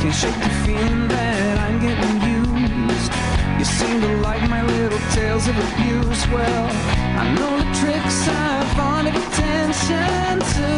Can't 0.00 0.14
shake 0.14 0.38
the 0.46 0.50
feeling 0.64 1.08
that 1.08 1.58
I'm 1.66 1.80
getting 1.80 2.16
used. 2.38 3.12
You 3.58 3.64
seem 3.64 4.00
to 4.02 4.16
like 4.18 4.42
my 4.48 4.62
little 4.62 4.98
tales 5.12 5.48
of 5.48 5.56
abuse. 5.56 6.26
Well, 6.28 6.66
I 7.22 7.24
know 7.36 7.56
the 7.58 7.68
tricks 7.80 8.28
I've 8.28 8.78
wanted 8.78 9.16
attention 9.16 10.40
to. 10.54 10.68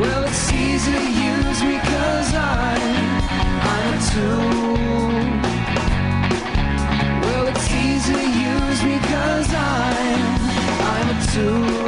Well, 0.00 0.22
it's 0.24 0.52
easy 0.52 0.92
to 0.92 1.10
use 1.32 1.62
me 1.62 1.78
cause 1.78 2.34
I'm, 2.34 2.80
I'm 3.72 3.94
a 3.94 4.00
tool. 4.10 5.35
Use 8.86 9.00
me 9.00 9.08
cause 9.08 9.54
I'm, 9.54 10.40
I'm 10.80 11.16
a 11.16 11.26
tool. 11.32 11.85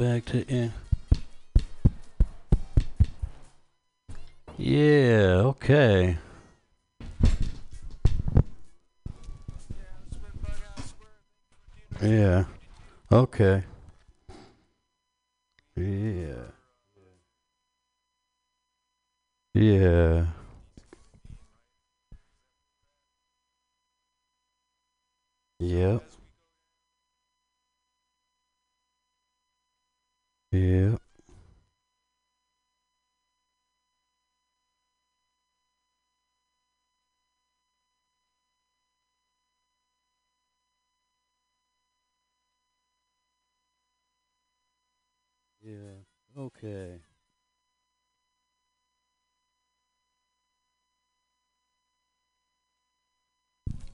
Back 0.00 0.24
to 0.24 0.48
in. 0.48 0.72
Yeah, 4.56 5.42
okay. 5.44 6.16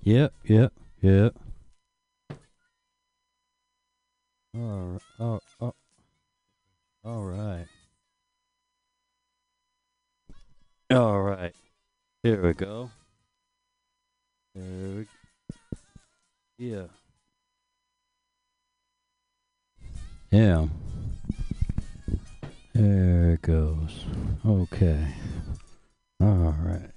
Yep, 0.07 0.33
yep, 0.45 0.73
yep. 1.03 1.35
All 4.55 4.61
right. 4.63 5.01
Oh, 5.19 5.41
oh. 5.61 5.75
All 7.05 7.25
right. 7.25 7.67
All 10.93 11.21
right. 11.21 11.53
Here 12.23 12.41
we 12.41 12.53
go. 12.53 12.93
There 14.55 14.65
we 14.95 15.07
Yeah. 16.57 16.87
Yeah. 20.31 20.67
There 22.75 23.33
it 23.33 23.43
goes. 23.43 24.05
Okay. 24.47 25.05
All 26.21 26.55
right. 26.63 26.96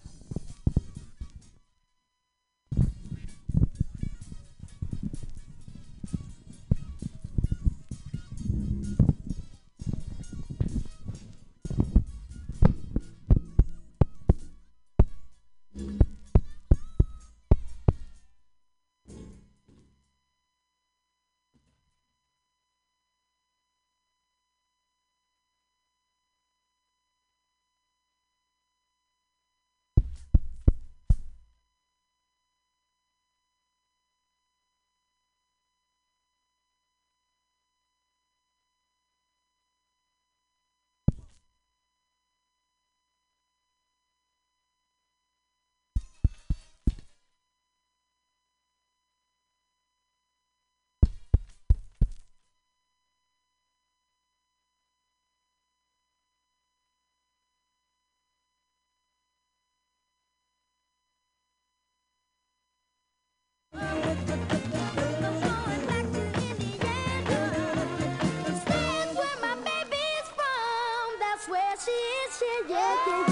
Is. 72.65 72.69
Yeah, 72.69 73.28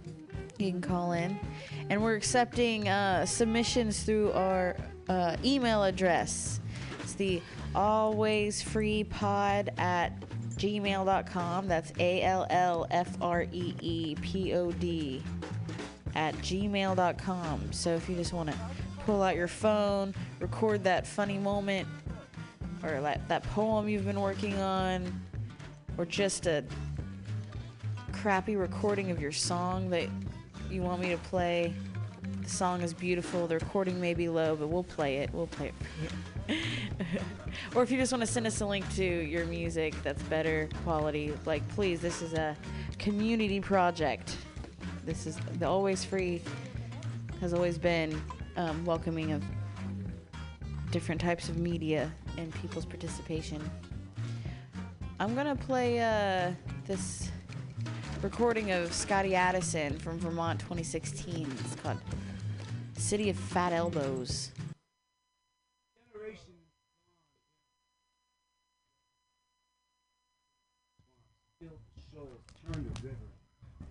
You 0.58 0.72
can 0.72 0.82
call 0.82 1.12
in, 1.12 1.40
and 1.88 2.02
we're 2.02 2.16
accepting 2.16 2.90
uh, 2.90 3.24
submissions 3.24 4.02
through 4.02 4.32
our 4.32 4.76
uh, 5.08 5.38
email 5.42 5.84
address. 5.84 6.60
It's 7.00 7.14
the 7.14 7.40
always 7.74 8.60
free 8.60 9.04
pod 9.04 9.72
at 9.78 10.12
gmail.com. 10.56 11.68
That's 11.68 11.92
A 11.98 12.22
L 12.22 12.46
L 12.50 12.86
F 12.90 13.16
R 13.20 13.42
E 13.52 13.74
E 13.80 14.14
P 14.20 14.54
O 14.54 14.72
D 14.72 15.22
at 16.14 16.34
gmail.com. 16.36 17.72
So 17.72 17.94
if 17.94 18.08
you 18.08 18.16
just 18.16 18.32
want 18.32 18.50
to 18.50 18.56
pull 19.04 19.22
out 19.22 19.36
your 19.36 19.48
phone, 19.48 20.14
record 20.40 20.82
that 20.84 21.06
funny 21.06 21.38
moment, 21.38 21.86
or 22.82 23.00
that, 23.00 23.26
that 23.28 23.42
poem 23.44 23.88
you've 23.88 24.06
been 24.06 24.20
working 24.20 24.58
on, 24.60 25.20
or 25.98 26.04
just 26.04 26.46
a 26.46 26.64
crappy 28.12 28.56
recording 28.56 29.10
of 29.10 29.20
your 29.20 29.32
song 29.32 29.90
that 29.90 30.08
you 30.70 30.82
want 30.82 31.00
me 31.00 31.10
to 31.10 31.18
play. 31.18 31.72
The 32.42 32.48
song 32.50 32.80
is 32.80 32.94
beautiful. 32.94 33.46
The 33.46 33.58
recording 33.58 34.00
may 34.00 34.14
be 34.14 34.28
low, 34.28 34.56
but 34.56 34.68
we'll 34.68 34.84
play 34.84 35.18
it. 35.18 35.30
We'll 35.32 35.46
play 35.46 35.68
it 35.68 35.74
for 35.78 36.02
you. 36.02 36.35
or 37.74 37.82
if 37.82 37.90
you 37.90 37.98
just 37.98 38.12
want 38.12 38.22
to 38.22 38.26
send 38.26 38.46
us 38.46 38.60
a 38.60 38.66
link 38.66 38.84
to 38.94 39.04
your 39.04 39.46
music 39.46 39.94
that's 40.02 40.22
better 40.24 40.68
quality, 40.84 41.32
like 41.44 41.66
please, 41.70 42.00
this 42.00 42.22
is 42.22 42.34
a 42.34 42.56
community 42.98 43.60
project. 43.60 44.36
This 45.04 45.26
is 45.26 45.36
the 45.58 45.68
always 45.68 46.04
free 46.04 46.42
has 47.40 47.52
always 47.52 47.78
been 47.78 48.20
um, 48.56 48.84
welcoming 48.84 49.32
of 49.32 49.42
different 50.90 51.20
types 51.20 51.48
of 51.48 51.58
media 51.58 52.10
and 52.38 52.52
people's 52.54 52.86
participation. 52.86 53.62
I'm 55.20 55.34
gonna 55.34 55.56
play 55.56 56.00
uh, 56.00 56.52
this 56.86 57.30
recording 58.22 58.72
of 58.72 58.92
Scotty 58.92 59.34
Addison 59.34 59.98
from 59.98 60.18
Vermont 60.18 60.60
2016. 60.60 61.50
It's 61.60 61.74
called 61.76 61.98
City 62.96 63.30
of 63.30 63.36
Fat 63.36 63.72
Elbows. 63.72 64.52
Turned 72.72 72.86
the 72.86 73.02
river, 73.02 73.16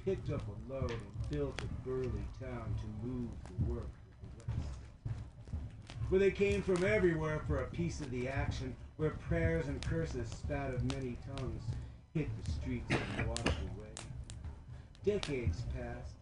picked 0.03 0.31
up 0.31 0.41
a 0.47 0.73
load, 0.73 0.91
and 0.91 1.29
built 1.29 1.61
a 1.61 1.87
burly 1.87 2.09
town 2.39 2.75
to 2.79 3.07
move 3.07 3.29
the 3.45 3.73
work 3.73 3.83
of 3.83 4.45
the 4.45 4.53
West. 4.53 4.79
Where 6.09 6.19
they 6.19 6.31
came 6.31 6.61
from 6.61 6.83
everywhere 6.83 7.41
for 7.47 7.61
a 7.61 7.67
piece 7.67 8.01
of 8.01 8.11
the 8.11 8.27
action, 8.27 8.75
where 8.97 9.11
prayers 9.11 9.67
and 9.67 9.81
curses 9.81 10.29
spat 10.29 10.73
of 10.73 10.83
many 10.93 11.17
tongues 11.37 11.63
hit 12.13 12.29
the 12.43 12.51
streets 12.51 12.89
and 13.17 13.27
washed 13.27 13.47
away. 13.47 13.93
Decades 15.03 15.63
passed, 15.75 16.15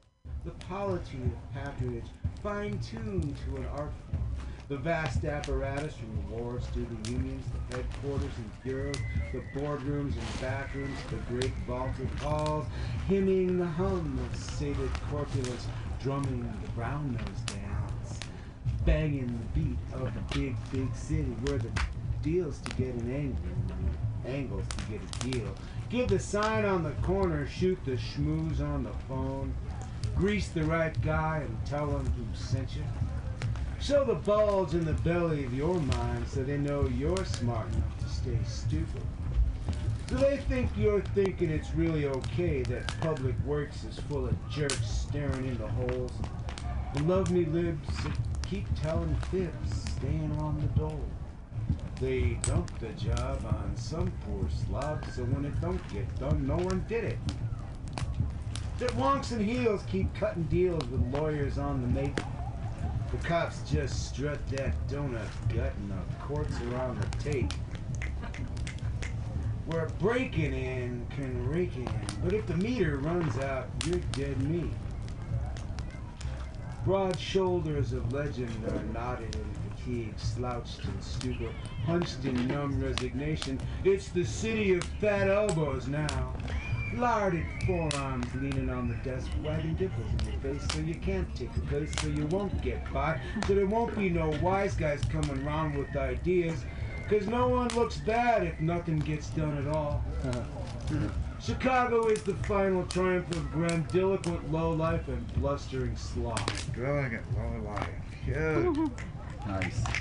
the 0.45 0.51
polity 0.51 1.19
of 1.23 1.53
patronage 1.53 2.05
fine-tuned 2.41 3.35
to 3.45 3.57
an 3.57 3.65
art 3.65 3.91
form. 4.11 4.22
The 4.69 4.77
vast 4.77 5.25
apparatus 5.25 5.93
from 5.95 6.15
the 6.15 6.35
wharves 6.35 6.65
to 6.67 6.79
the 6.79 7.11
unions, 7.11 7.45
the 7.69 7.75
headquarters 7.75 8.31
and 8.37 8.63
bureaus, 8.63 8.95
the 9.33 9.41
boardrooms 9.59 10.13
and 10.13 10.27
backrooms, 10.39 10.95
the 11.09 11.17
great 11.27 11.51
vaulted 11.67 12.09
halls, 12.21 12.65
hymning 13.07 13.59
the 13.59 13.65
hum 13.65 14.17
of 14.19 14.39
sated 14.39 14.89
corpulence, 15.11 15.67
drumming 16.01 16.49
the 16.63 16.71
brown 16.71 17.11
nose 17.11 17.41
dance, 17.45 18.19
banging 18.85 19.27
the 19.27 19.59
beat 19.59 19.77
of 19.93 20.13
the 20.13 20.39
big, 20.39 20.55
big 20.71 20.95
city 20.95 21.35
where 21.43 21.57
the 21.57 21.69
deals 22.21 22.59
to 22.59 22.73
get 22.75 22.95
an 22.95 23.13
angle, 23.13 23.75
angles 24.25 24.65
to 24.77 24.83
get 24.85 25.01
a 25.01 25.29
deal. 25.29 25.55
Give 25.89 26.07
the 26.07 26.19
sign 26.19 26.63
on 26.63 26.83
the 26.83 26.91
corner, 27.05 27.45
shoot 27.47 27.77
the 27.83 27.97
schmooze 27.97 28.61
on 28.61 28.85
the 28.85 28.93
phone, 29.09 29.53
grease 30.15 30.47
the 30.47 30.63
right 30.63 30.99
guy 31.01 31.43
and 31.45 31.65
tell 31.65 31.89
him 31.89 32.05
who 32.13 32.25
sent 32.33 32.77
you. 32.77 32.83
Show 33.83 34.05
the 34.05 34.15
bulge 34.15 34.75
in 34.75 34.85
the 34.85 34.93
belly 34.93 35.43
of 35.43 35.53
your 35.53 35.77
mind 35.77 36.25
so 36.29 36.41
they 36.41 36.57
know 36.57 36.87
you're 36.87 37.25
smart 37.25 37.67
enough 37.73 37.99
to 37.99 38.07
stay 38.07 38.37
stupid. 38.47 39.01
Do 40.07 40.15
they 40.15 40.37
think 40.37 40.69
you're 40.77 41.01
thinking 41.01 41.49
it's 41.49 41.75
really 41.75 42.05
okay 42.05 42.63
that 42.63 42.87
public 43.01 43.35
works 43.45 43.83
is 43.83 43.99
full 43.99 44.25
of 44.25 44.49
jerks 44.49 44.87
staring 44.87 45.47
into 45.47 45.67
holes? 45.67 46.13
The 46.93 47.03
love 47.03 47.29
me 47.29 47.43
libs 47.43 47.89
keep 48.49 48.65
telling 48.81 49.13
fibs, 49.29 49.91
staying 49.97 50.31
on 50.39 50.61
the 50.61 50.79
dole. 50.79 51.03
They 51.99 52.39
dump 52.43 52.71
the 52.79 52.93
job 52.93 53.45
on 53.45 53.73
some 53.75 54.13
poor 54.25 54.47
slob, 54.65 55.03
so 55.13 55.23
when 55.25 55.43
it 55.43 55.59
don't 55.59 55.85
get 55.91 56.07
done, 56.21 56.47
no 56.47 56.55
one 56.55 56.85
did 56.87 57.03
it. 57.03 57.17
That 58.79 58.91
wonks 58.91 59.33
and 59.33 59.41
heels 59.41 59.83
keep 59.91 60.13
cutting 60.15 60.43
deals 60.43 60.85
with 60.85 61.01
lawyers 61.13 61.57
on 61.57 61.81
the 61.81 61.87
make. 61.99 62.17
The 63.13 63.27
cops 63.27 63.61
just 63.69 64.09
strut 64.09 64.39
that 64.49 64.73
donut 64.87 65.27
gut 65.47 65.71
and 65.75 65.91
the 65.91 66.15
courts 66.19 66.59
are 66.61 66.77
on 66.77 66.99
the 66.99 67.05
tape. 67.23 67.53
Where 69.67 69.87
breaking 69.99 70.51
in 70.51 71.05
can 71.15 71.47
rake 71.47 71.75
in, 71.77 71.87
but 72.23 72.33
if 72.33 72.47
the 72.47 72.57
meter 72.57 72.97
runs 72.97 73.37
out, 73.37 73.67
you're 73.85 73.99
dead 74.13 74.41
meat. 74.41 74.73
Broad 76.85 77.17
shoulders 77.19 77.93
of 77.93 78.11
legend 78.11 78.65
are 78.65 78.83
knotted 78.91 79.35
and 79.35 79.57
fatigued, 79.77 80.19
slouched 80.19 80.83
and 80.83 81.03
stupid, 81.03 81.51
hunched 81.85 82.25
in 82.25 82.47
numb 82.47 82.83
resignation. 82.83 83.59
It's 83.83 84.09
the 84.09 84.25
city 84.25 84.73
of 84.73 84.83
fat 84.99 85.29
elbows 85.29 85.87
now. 85.87 86.33
Larded 86.97 87.45
forearms 87.65 88.27
leaning 88.35 88.69
on 88.69 88.87
the 88.87 88.95
desk, 89.09 89.27
wagging 89.43 89.73
dimples 89.75 90.07
in 90.19 90.31
your 90.31 90.39
face 90.41 90.67
so 90.73 90.79
you 90.79 90.95
can't 90.95 91.33
take 91.35 91.49
a 91.57 91.59
place, 91.61 91.91
so 91.99 92.07
you 92.07 92.25
won't 92.27 92.61
get 92.61 92.91
by, 92.93 93.19
so 93.47 93.55
there 93.55 93.65
won't 93.65 93.95
be 93.95 94.09
no 94.09 94.29
wise 94.41 94.75
guys 94.75 95.01
coming 95.09 95.43
round 95.43 95.75
with 95.75 95.95
ideas, 95.95 96.63
cause 97.09 97.27
no 97.27 97.47
one 97.47 97.67
looks 97.69 97.97
bad 97.97 98.43
if 98.43 98.59
nothing 98.59 98.99
gets 98.99 99.29
done 99.29 99.57
at 99.57 99.75
all. 99.75 100.03
Uh-huh. 100.23 101.09
Chicago 101.41 102.07
is 102.07 102.21
the 102.23 102.35
final 102.45 102.85
triumph 102.85 103.29
of 103.31 103.51
grandiloquent 103.51 104.51
lowlife 104.51 105.07
and 105.07 105.33
blustering 105.33 105.95
sloth. 105.97 106.73
Brilliant 106.73 107.25
lowlife. 107.37 107.89
Good. 108.25 108.91
nice. 109.47 109.83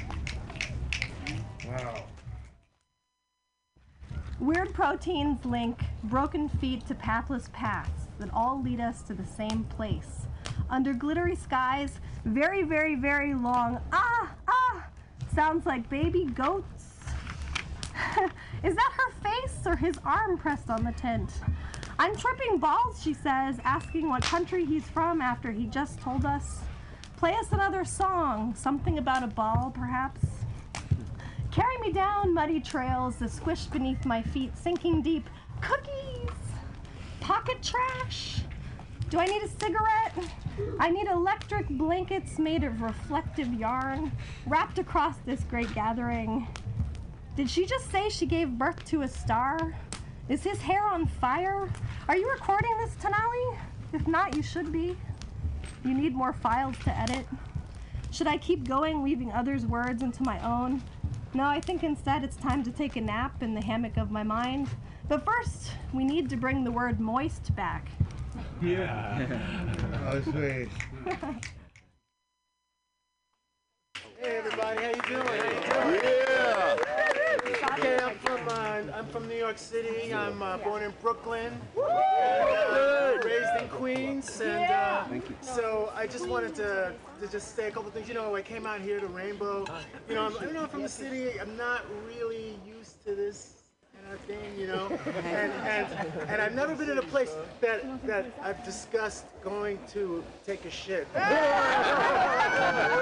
Wow. 1.65 2.05
Weird 4.43 4.75
proteins 4.75 5.45
link 5.45 5.85
broken 6.03 6.49
feet 6.49 6.85
to 6.89 6.97
pathless 6.97 7.49
paths 7.53 8.09
that 8.19 8.29
all 8.35 8.61
lead 8.61 8.81
us 8.81 9.01
to 9.03 9.15
the 9.15 9.25
same 9.25 9.63
place. 9.63 10.27
Under 10.69 10.93
glittery 10.93 11.37
skies, 11.37 12.01
very, 12.25 12.65
very, 12.65 12.97
very 12.97 13.35
long, 13.35 13.81
ah, 13.93 14.35
ah, 14.49 14.85
sounds 15.33 15.65
like 15.65 15.89
baby 15.89 16.25
goats. 16.25 16.97
Is 18.65 18.75
that 18.75 18.93
her 18.97 19.13
face 19.23 19.65
or 19.65 19.77
his 19.77 19.95
arm 20.05 20.37
pressed 20.37 20.71
on 20.71 20.83
the 20.83 20.93
tent? 20.93 21.31
I'm 22.01 22.17
tripping 22.17 22.59
balls, 22.59 23.01
she 23.01 23.15
says, 23.15 23.61
asking 23.63 24.09
what 24.09 24.25
country 24.25 24.65
he's 24.65 24.89
from 24.89 25.23
after 25.23 25.53
he 25.53 25.67
just 25.67 26.01
told 26.01 26.25
us. 26.25 26.63
Play 27.17 27.35
us 27.35 27.53
another 27.53 27.85
song, 27.85 28.57
something 28.57 28.99
about 28.99 29.23
a 29.23 29.29
ball, 29.29 29.71
perhaps. 29.73 30.42
Carry 31.53 31.77
me 31.83 31.93
down 31.93 32.33
muddy 32.33 32.61
trails, 32.61 33.17
the 33.17 33.29
squish 33.29 33.67
beneath 33.67 34.07
my 34.07 34.23
feet, 34.23 34.57
sinking 34.57 35.03
deep. 35.03 35.29
Cookies! 35.61 36.31
Pocket 37.21 37.63
trash! 37.63 38.41
Do 39.11 39.19
I 39.19 39.27
need 39.27 39.43
a 39.43 39.49
cigarette? 39.49 40.15
I 40.81 40.89
need 40.89 41.09
electric 41.09 41.69
blankets 41.69 42.39
made 42.39 42.65
of 42.65 42.81
reflective 42.81 43.53
yarn 43.53 44.11
wrapped 44.47 44.79
across 44.79 45.19
this 45.27 45.45
great 45.45 45.71
gathering. 45.75 46.49
Did 47.37 47.51
she 47.51 47.67
just 47.67 47.91
say 47.91 48.09
she 48.09 48.25
gave 48.25 48.57
birth 48.57 48.83
to 48.87 49.03
a 49.03 49.09
star? 49.09 49.75
Is 50.31 50.43
his 50.43 50.59
hair 50.63 50.83
on 50.83 51.07
fire? 51.07 51.69
Are 52.09 52.17
you 52.17 52.31
recording 52.31 52.75
this, 52.79 52.95
Tanali? 52.95 53.59
If 53.93 54.09
not, 54.09 54.35
you 54.35 54.43
should 54.43 54.73
be. 54.73 54.97
You 55.85 55.93
need 55.93 56.15
more 56.15 56.33
files 56.33 56.79
to 56.85 56.99
edit. 56.99 57.27
Should 58.11 58.27
I 58.27 58.39
keep 58.39 58.67
going, 58.67 59.03
weaving 59.03 59.33
others' 59.33 59.67
words 59.67 60.03
into 60.03 60.23
my 60.23 60.43
own? 60.43 60.83
No, 61.35 61.45
I 61.45 61.61
think 61.61 61.83
instead 61.83 62.25
it's 62.25 62.37
time 62.37 62.63
to 62.63 62.71
take 62.71 62.97
a 62.97 63.01
nap 63.01 63.43
in 63.43 63.55
the 63.55 63.63
hammock 63.63 63.97
of 63.97 64.11
my 64.11 64.23
mind. 64.23 64.69
But 65.09 65.25
first, 65.25 65.73
we 65.93 66.05
need 66.05 66.29
to 66.31 66.37
bring 66.37 66.63
the 66.63 66.71
word 66.71 67.01
moist 67.01 67.55
back. 67.57 67.89
Yeah. 68.61 69.27
oh, 70.07 70.21
sweet. 70.23 70.69
Hey 74.23 74.37
everybody, 74.37 74.81
how 74.81 74.89
you 74.89 75.03
doing? 75.09 75.27
How 75.27 75.89
you 75.91 76.01
doing? 76.01 76.15
Yeah. 76.31 76.77
Okay, 77.73 77.99
I'm 77.99 78.17
from 78.19 78.49
uh, 78.49 78.97
I'm 78.97 79.07
from 79.09 79.27
New 79.27 79.35
York 79.35 79.59
City. 79.59 80.15
I'm 80.15 80.41
uh, 80.41 80.59
born 80.59 80.85
in 80.85 80.95
Brooklyn, 81.03 81.53
and, 81.77 81.83
uh, 81.83 83.19
raised 83.25 83.61
in 83.61 83.69
Queens, 83.69 84.41
and 84.41 84.71
uh, 84.71 85.05
so 85.41 85.93
I 85.97 86.07
just 86.07 86.29
wanted 86.29 86.55
to, 86.55 86.93
to 87.21 87.27
just 87.27 87.57
say 87.57 87.67
a 87.67 87.73
couple 87.73 87.91
things. 87.91 88.07
You 88.07 88.15
know, 88.15 88.37
I 88.37 88.43
came 88.43 88.65
out 88.65 88.81
here 88.81 89.01
to 89.01 89.09
Rainbow. 89.09 89.65
You 90.09 90.15
know, 90.15 90.27
I'm, 90.27 90.47
you 90.47 90.55
know, 90.55 90.69
from 90.69 90.83
the 90.83 90.89
city. 90.89 91.41
I'm 91.41 91.57
not 91.57 91.85
really 92.07 92.57
used 92.65 93.05
to 93.05 93.17
this 93.17 93.62
kind 94.13 94.21
of 94.21 94.27
thing. 94.27 94.59
You 94.59 94.67
know, 94.67 94.87
and 95.25 95.53
and 95.53 95.87
and 96.29 96.43
I've 96.43 96.55
never 96.55 96.75
been 96.75 96.91
in 96.91 96.99
a 96.99 97.03
place 97.03 97.35
that 97.61 98.07
that 98.07 98.27
I've 98.43 98.65
discussed 98.65 99.25
going 99.43 99.79
to 99.93 100.25
take 100.47 100.65
a 100.65 100.71
shit. 100.71 101.07
More 101.15 101.23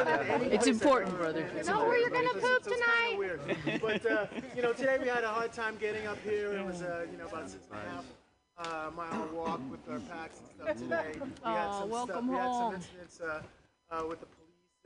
than 0.04 0.26
any 0.28 0.46
It's 0.46 0.66
important, 0.66 1.16
brother. 1.16 1.42
been. 1.42 1.56
It's 1.58 1.68
Know 1.68 1.84
where 1.84 1.98
you're 1.98 2.10
gonna 2.10 2.32
poop 2.34 2.66
it's- 2.66 2.66
it's 2.66 2.82
kinda 2.84 3.18
weird. 3.18 3.40
But 3.80 4.06
uh, 4.10 4.26
you 4.56 4.62
know, 4.62 4.72
today 4.72 4.98
we 5.00 5.08
had 5.08 5.24
a 5.24 5.28
hard 5.28 5.52
time 5.52 5.76
getting 5.80 6.06
up 6.06 6.18
here. 6.22 6.52
It 6.52 6.64
was 6.64 6.82
uh, 6.82 7.06
you 7.10 7.18
know 7.18 7.26
about 7.26 7.50
six 7.50 7.64
and 7.70 7.80
a 7.80 7.82
half 7.90 8.04
uh, 8.58 8.90
mile 8.96 9.28
walk 9.32 9.60
with 9.70 9.80
our 9.90 10.00
packs 10.00 10.38
and 10.40 10.48
stuff 10.48 10.76
today. 10.76 11.12
We 11.14 11.50
had 11.50 11.66
Aw, 11.66 11.80
some 11.80 11.90
welcome 11.90 12.14
stuff. 12.14 12.24
We 12.30 12.36
had 12.36 12.52
some 12.52 12.74
incidents 12.74 13.20
uh, 13.20 13.42
uh, 13.90 14.06
with 14.08 14.20
the 14.20 14.26
police. 14.26 14.36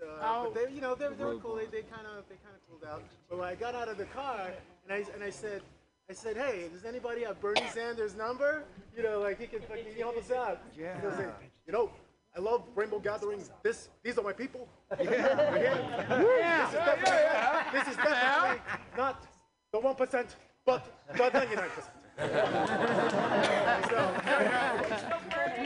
Uh, 0.02 0.06
Oh. 0.22 0.50
But 0.52 0.54
they, 0.68 0.74
you 0.74 0.80
know, 0.80 0.94
they, 0.96 1.06
they 1.16 1.24
were 1.24 1.36
cool. 1.36 1.54
They, 1.54 1.66
they 1.66 1.82
kind 1.82 2.06
of 2.06 2.24
they 2.28 2.34
kind 2.42 2.54
of 2.54 2.60
cooled 2.68 2.84
out. 2.84 3.02
But 3.28 3.38
when 3.38 3.48
I 3.48 3.54
got 3.54 3.74
out 3.74 3.88
of 3.88 3.96
the 3.96 4.06
car 4.06 4.50
and 4.84 4.92
I 4.92 5.04
and 5.14 5.22
I 5.22 5.30
said. 5.30 5.62
I 6.08 6.12
said, 6.12 6.36
hey, 6.36 6.68
does 6.72 6.84
anybody 6.84 7.24
have 7.24 7.40
Bernie 7.40 7.62
Sanders' 7.72 8.14
number? 8.14 8.64
You 8.96 9.02
know, 9.02 9.20
like 9.20 9.40
he 9.40 9.46
can 9.46 9.60
fucking 9.62 9.94
help 9.98 10.18
us 10.18 10.30
out. 10.30 10.60
Yeah. 10.78 11.00
He 11.00 11.06
was 11.06 11.16
like, 11.16 11.34
you 11.66 11.72
know, 11.72 11.90
I 12.36 12.40
love 12.40 12.62
rainbow 12.74 12.98
gatherings. 12.98 13.50
This, 13.62 13.88
these 14.02 14.18
are 14.18 14.22
my 14.24 14.32
people. 14.32 14.68
Yeah. 15.00 16.68
This 16.68 16.68
is 16.68 16.74
definitely, 16.84 17.78
this 17.78 17.88
is 17.88 17.96
definitely 17.96 18.60
not 18.96 19.26
the 19.72 19.80
one 19.80 19.94
percent, 19.94 20.36
but 20.66 20.86
the 21.16 21.30
ninety-nine 21.30 21.70
percent. 21.70 21.94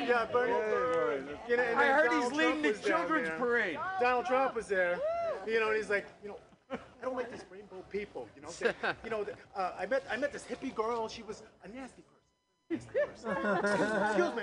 Yeah, 0.08 0.26
Bernie. 0.32 0.52
You 1.48 1.56
know, 1.56 1.62
and 1.62 1.78
I 1.78 1.86
heard 1.86 2.10
Donald 2.10 2.32
he's 2.32 2.38
leading 2.38 2.62
Trump 2.62 2.76
the 2.82 2.88
children's 2.88 3.28
there. 3.28 3.38
parade. 3.38 3.78
Donald 4.00 4.26
Trump 4.26 4.54
was 4.54 4.66
there. 4.68 4.98
You 5.46 5.60
know, 5.60 5.68
and 5.68 5.76
he's 5.76 5.90
like, 5.90 6.06
you 6.22 6.28
know, 6.30 6.38
I 6.70 6.76
don't 7.02 7.16
like 7.16 7.30
these 7.30 7.44
rainbow 7.50 7.82
people. 7.90 8.28
You 8.36 8.42
know, 8.42 8.48
they, 8.60 8.72
you 9.04 9.10
know, 9.10 9.26
uh, 9.56 9.72
I 9.78 9.86
met 9.86 10.04
I 10.10 10.16
met 10.16 10.32
this 10.32 10.44
hippie 10.44 10.74
girl. 10.74 11.08
She 11.08 11.22
was 11.22 11.42
a 11.64 11.68
nasty 11.68 12.02
person. 12.68 12.86
Nasty 13.14 13.32
person. 13.32 14.04
Excuse 14.04 14.34
me. 14.34 14.42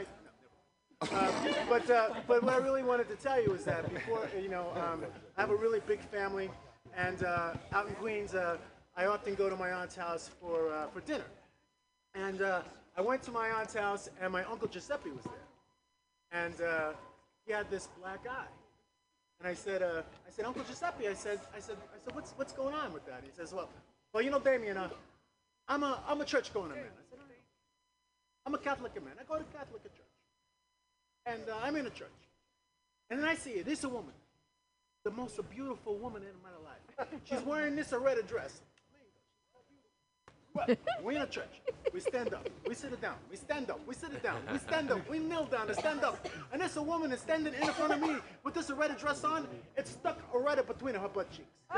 Uh, 1.02 1.31
but 1.69 1.89
uh, 1.89 2.10
but 2.27 2.43
what 2.43 2.53
I 2.53 2.57
really 2.57 2.84
wanted 2.84 3.10
to 3.10 3.15
tell 3.15 3.41
you 3.41 3.53
is 3.53 3.65
that 3.65 3.93
before 3.93 4.27
you 4.41 4.49
know, 4.49 4.69
um, 4.76 5.03
I 5.38 5.41
have 5.41 5.52
a 5.52 5.56
really 5.56 5.81
big 5.88 5.99
family, 5.99 6.49
and 6.97 7.23
uh, 7.23 7.53
out 7.73 7.88
in 7.88 7.93
Queens, 7.95 8.34
uh, 8.34 8.57
I 8.95 9.06
often 9.06 9.35
go 9.35 9.49
to 9.49 9.56
my 9.56 9.72
aunt's 9.72 9.95
house 9.95 10.30
for 10.41 10.72
uh, 10.72 10.88
for 10.88 11.02
dinner. 11.02 11.26
And 12.15 12.41
uh, 12.41 12.61
I 12.97 13.02
went 13.02 13.22
to 13.23 13.31
my 13.31 13.49
aunt's 13.49 13.76
house, 13.76 14.10
and 14.22 14.31
my 14.31 14.45
uncle 14.45 14.69
Giuseppe 14.69 15.11
was 15.11 15.26
there, 15.26 16.41
and 16.43 16.61
uh, 16.61 16.93
he 17.45 17.52
had 17.52 17.69
this 17.69 17.89
black 17.99 18.26
eye. 18.30 18.47
And 19.45 19.51
I 19.51 19.53
said, 19.53 19.84
uh, 19.84 20.01
I 20.27 20.31
said, 20.31 20.45
Uncle 20.45 20.63
Giuseppe, 20.63 21.07
I 21.07 21.13
said, 21.13 21.39
I 21.55 21.59
said, 21.59 21.76
I 21.93 22.03
said, 22.03 22.15
what's 22.15 22.31
what's 22.31 22.51
going 22.51 22.73
on 22.73 22.91
with 22.91 23.05
that? 23.05 23.22
He 23.23 23.30
says, 23.30 23.53
well, 23.53 23.69
well, 24.11 24.23
you 24.23 24.31
know, 24.31 24.39
Damien, 24.39 24.76
uh, 24.76 24.89
I'm 25.67 25.84
a 25.84 26.01
I'm 26.07 26.19
a 26.19 26.26
church 26.26 26.51
going 26.51 26.69
man. 26.69 26.80
I 26.80 26.81
said, 26.81 27.19
"All 27.19 27.27
right. 27.30 27.38
I'm 28.47 28.55
a 28.55 28.57
Catholic 28.57 28.95
man. 28.95 29.13
I 29.19 29.23
go 29.23 29.38
to 29.38 29.43
Catholic 29.55 29.84
church 29.84 30.01
and 31.27 31.43
uh, 31.47 31.57
I'm 31.61 31.76
in 31.76 31.85
a 31.85 31.91
church. 31.91 32.09
And 33.11 33.19
then 33.19 33.27
I 33.27 33.35
see 33.35 33.61
this 33.61 33.84
a 33.84 33.89
woman, 33.89 34.13
the 35.03 35.11
most 35.11 35.39
beautiful 35.51 35.95
woman 35.95 36.23
in 36.23 36.34
my 36.41 36.49
life. 36.65 37.22
She's 37.26 37.45
wearing 37.45 37.76
this 37.76 37.93
red 37.93 38.17
dress. 38.27 38.61
Well, 40.56 40.68
we're 41.03 41.11
in 41.18 41.22
a 41.22 41.27
church. 41.27 41.61
We 41.94 41.99
stand 41.99 42.34
up. 42.34 42.49
We 42.68 42.73
sit 42.73 42.94
it 42.94 43.02
down. 43.02 43.15
We 43.30 43.36
stand 43.36 43.69
up. 43.69 43.80
We 43.86 43.94
sit 43.94 44.14
it 44.14 44.23
down. 44.23 44.41
We 44.52 44.57
stand 44.57 44.91
up. 44.91 45.07
We 45.10 45.19
kneel 45.19 45.45
down 45.45 45.68
and 45.68 45.77
stand 45.77 46.03
up. 46.03 46.27
And 46.52 46.61
there's 46.61 46.77
a 46.77 46.82
woman 46.82 47.11
is 47.11 47.19
standing 47.19 47.53
in 47.53 47.68
front 47.73 47.94
of 47.94 47.99
me 48.02 48.15
with 48.44 48.53
this 48.53 48.72
red 48.72 48.98
dress 48.98 49.23
on. 49.23 49.48
It's 49.76 49.91
stuck 49.91 50.19
right 50.34 50.65
between 50.65 50.95
her 50.95 51.10
butt 51.10 51.30
cheeks. 51.32 51.49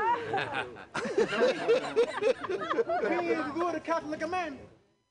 Me, 3.08 3.30
if 3.30 3.46
you 3.46 3.52
go 3.54 3.72
to 3.72 3.80
Catholic 3.80 4.28
man, 4.28 4.58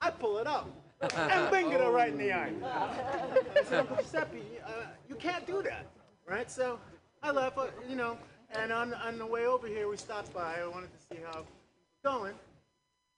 I 0.01 0.11
pull 0.11 0.37
it 0.37 0.47
up 0.47 0.69
and 1.01 1.51
bang 1.51 1.71
it 1.71 1.81
her 1.81 1.91
right 1.91 2.11
in 2.11 2.17
the 2.17 2.31
eye. 2.31 2.53
I 2.63 3.63
said, 3.63 3.79
Uncle 3.81 3.97
Giuseppe, 3.97 4.43
uh, 4.65 4.69
you 5.09 5.15
can't 5.15 5.45
do 5.45 5.61
that, 5.63 5.87
right? 6.27 6.49
So 6.49 6.79
I 7.21 7.31
left, 7.31 7.57
uh, 7.57 7.67
you 7.89 7.95
know, 7.95 8.17
and 8.51 8.71
on, 8.71 8.93
on 8.93 9.17
the 9.17 9.25
way 9.25 9.45
over 9.45 9.67
here, 9.67 9.89
we 9.89 9.97
stopped 9.97 10.33
by. 10.33 10.55
I 10.61 10.67
wanted 10.67 10.89
to 10.93 10.99
see 10.99 11.21
how 11.23 11.39
it 11.39 11.45
was 11.45 12.03
going. 12.03 12.33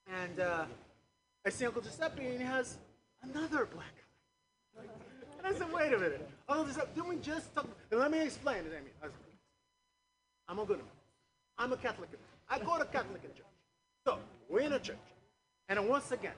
And 0.10 0.40
uh, 0.40 0.66
I 1.46 1.50
see 1.50 1.66
Uncle 1.66 1.82
Giuseppe, 1.82 2.26
and 2.26 2.40
he 2.40 2.46
has 2.46 2.78
another 3.22 3.66
black 3.66 3.94
eye. 4.78 4.84
And 5.38 5.48
I 5.48 5.58
said, 5.58 5.72
wait 5.72 5.94
a 5.94 5.98
minute. 5.98 6.28
Uncle 6.48 6.66
Giuseppe, 6.66 6.88
didn't 6.96 7.10
we 7.10 7.16
just 7.18 7.54
talk? 7.54 7.68
And 7.92 8.00
let 8.00 8.12
me 8.12 8.22
explain 8.22 8.58
it, 8.58 8.74
Amy. 8.76 8.92
I 9.02 9.06
said, 9.06 9.14
I'm 10.48 10.60
a 10.60 10.66
good 10.66 10.78
man. 10.78 10.88
I'm 11.58 11.74
a 11.74 11.78
Catholic. 11.78 12.10
I 12.50 12.58
go 12.60 12.78
to 12.78 12.86
Catholic 12.86 13.22
church. 13.22 13.46
So 14.06 14.18
we're 14.50 14.62
in 14.62 14.74
a 14.74 14.80
church. 14.80 14.98
And 15.68 15.88
once 15.88 16.12
again, 16.12 16.34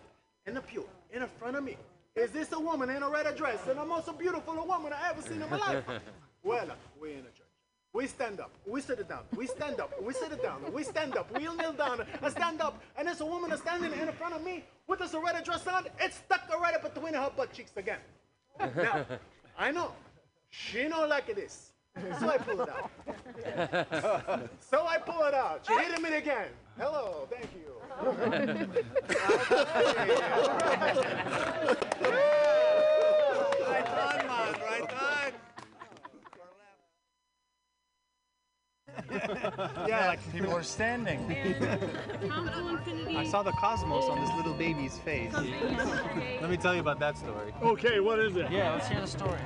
in 0.45 0.55
the 0.55 0.61
pew, 0.61 0.85
in 1.13 1.25
front 1.39 1.55
of 1.55 1.63
me, 1.63 1.77
is 2.15 2.31
this 2.31 2.51
a 2.51 2.59
woman 2.59 2.89
in 2.89 3.03
a 3.03 3.09
red 3.09 3.33
dress 3.37 3.59
and 3.69 3.79
the 3.79 3.85
most 3.85 4.17
beautiful 4.19 4.53
woman 4.53 4.91
I 4.91 5.09
ever 5.11 5.21
seen 5.21 5.41
in 5.41 5.49
my 5.49 5.57
life? 5.57 5.85
well, 6.43 6.67
we're 6.99 7.11
in 7.11 7.19
a 7.19 7.21
church. 7.21 7.40
We 7.93 8.07
stand 8.07 8.39
up, 8.39 8.51
we 8.65 8.79
sit 8.79 8.99
it 8.99 9.09
down, 9.09 9.23
we 9.35 9.45
stand 9.47 9.81
up, 9.81 9.91
we 10.01 10.13
sit 10.13 10.31
it 10.31 10.41
down, 10.41 10.61
we 10.71 10.81
stand 10.81 11.17
up, 11.17 11.29
we 11.37 11.41
kneel 11.41 11.73
down, 11.73 12.05
I 12.21 12.29
stand 12.29 12.61
up, 12.61 12.81
and 12.97 13.05
there's 13.05 13.19
a 13.19 13.25
woman 13.25 13.55
standing 13.57 13.91
in 13.91 14.09
front 14.13 14.33
of 14.33 14.41
me 14.45 14.63
with 14.87 14.99
this 14.99 15.13
red 15.13 15.43
dress 15.43 15.67
on, 15.67 15.85
it's 15.99 16.15
stuck 16.15 16.47
right 16.61 16.73
up 16.73 16.93
between 16.93 17.13
her 17.13 17.29
butt 17.35 17.51
cheeks 17.51 17.71
again. 17.75 17.99
Now, 18.57 19.05
I 19.59 19.71
know, 19.71 19.91
she 20.49 20.87
don't 20.87 21.09
like 21.09 21.35
this. 21.35 21.71
So 22.19 22.29
I 22.29 22.37
pull 22.37 22.61
it 22.61 22.69
out. 22.69 22.89
so 24.61 24.87
I 24.87 24.97
pull 24.97 25.23
it 25.25 25.33
out. 25.33 25.67
She 25.67 25.73
hit 25.73 26.01
me 26.01 26.13
again. 26.15 26.47
Hello, 26.77 27.27
thank 27.29 27.49
you. 27.53 27.75
Right 33.67 33.87
on, 33.89 34.17
man. 34.27 34.55
Right 34.61 34.93
on. 34.93 35.20
Yeah, 39.87 40.07
like 40.07 40.31
people 40.31 40.53
are 40.53 40.63
standing. 40.63 41.19
I 43.15 43.23
saw 43.25 43.43
the 43.43 43.51
cosmos 43.51 44.05
on 44.05 44.21
this 44.21 44.33
little 44.35 44.53
baby's 44.53 44.97
face. 44.99 45.33
Let 45.33 46.49
me 46.49 46.57
tell 46.57 46.73
you 46.73 46.81
about 46.81 46.99
that 46.99 47.17
story. 47.17 47.53
Okay, 47.61 47.99
what 47.99 48.19
is 48.19 48.35
it? 48.35 48.51
Yeah, 48.51 48.73
let's 48.73 48.87
hear 48.87 49.01
the 49.01 49.07
story. 49.07 49.39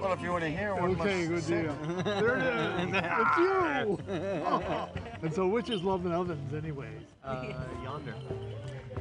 Well, 0.00 0.14
if 0.14 0.22
you 0.22 0.30
want 0.30 0.44
to 0.44 0.50
hear 0.50 0.74
one, 0.74 0.98
Okay, 0.98 1.26
good 1.26 1.46
deal. 1.46 1.76
there 2.04 2.38
it 2.38 2.42
is. 2.42 2.94
It's 2.94 3.38
you. 3.38 3.98
and 5.22 5.34
so, 5.34 5.46
which 5.46 5.68
is 5.68 5.82
Lovin' 5.82 6.12
Ovens, 6.12 6.54
anyways? 6.54 6.88
Uh, 7.22 7.52
yonder. 7.84 8.14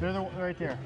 They're 0.02 0.11
the, 0.11 0.28
right 0.38 0.57
there. 0.60 0.78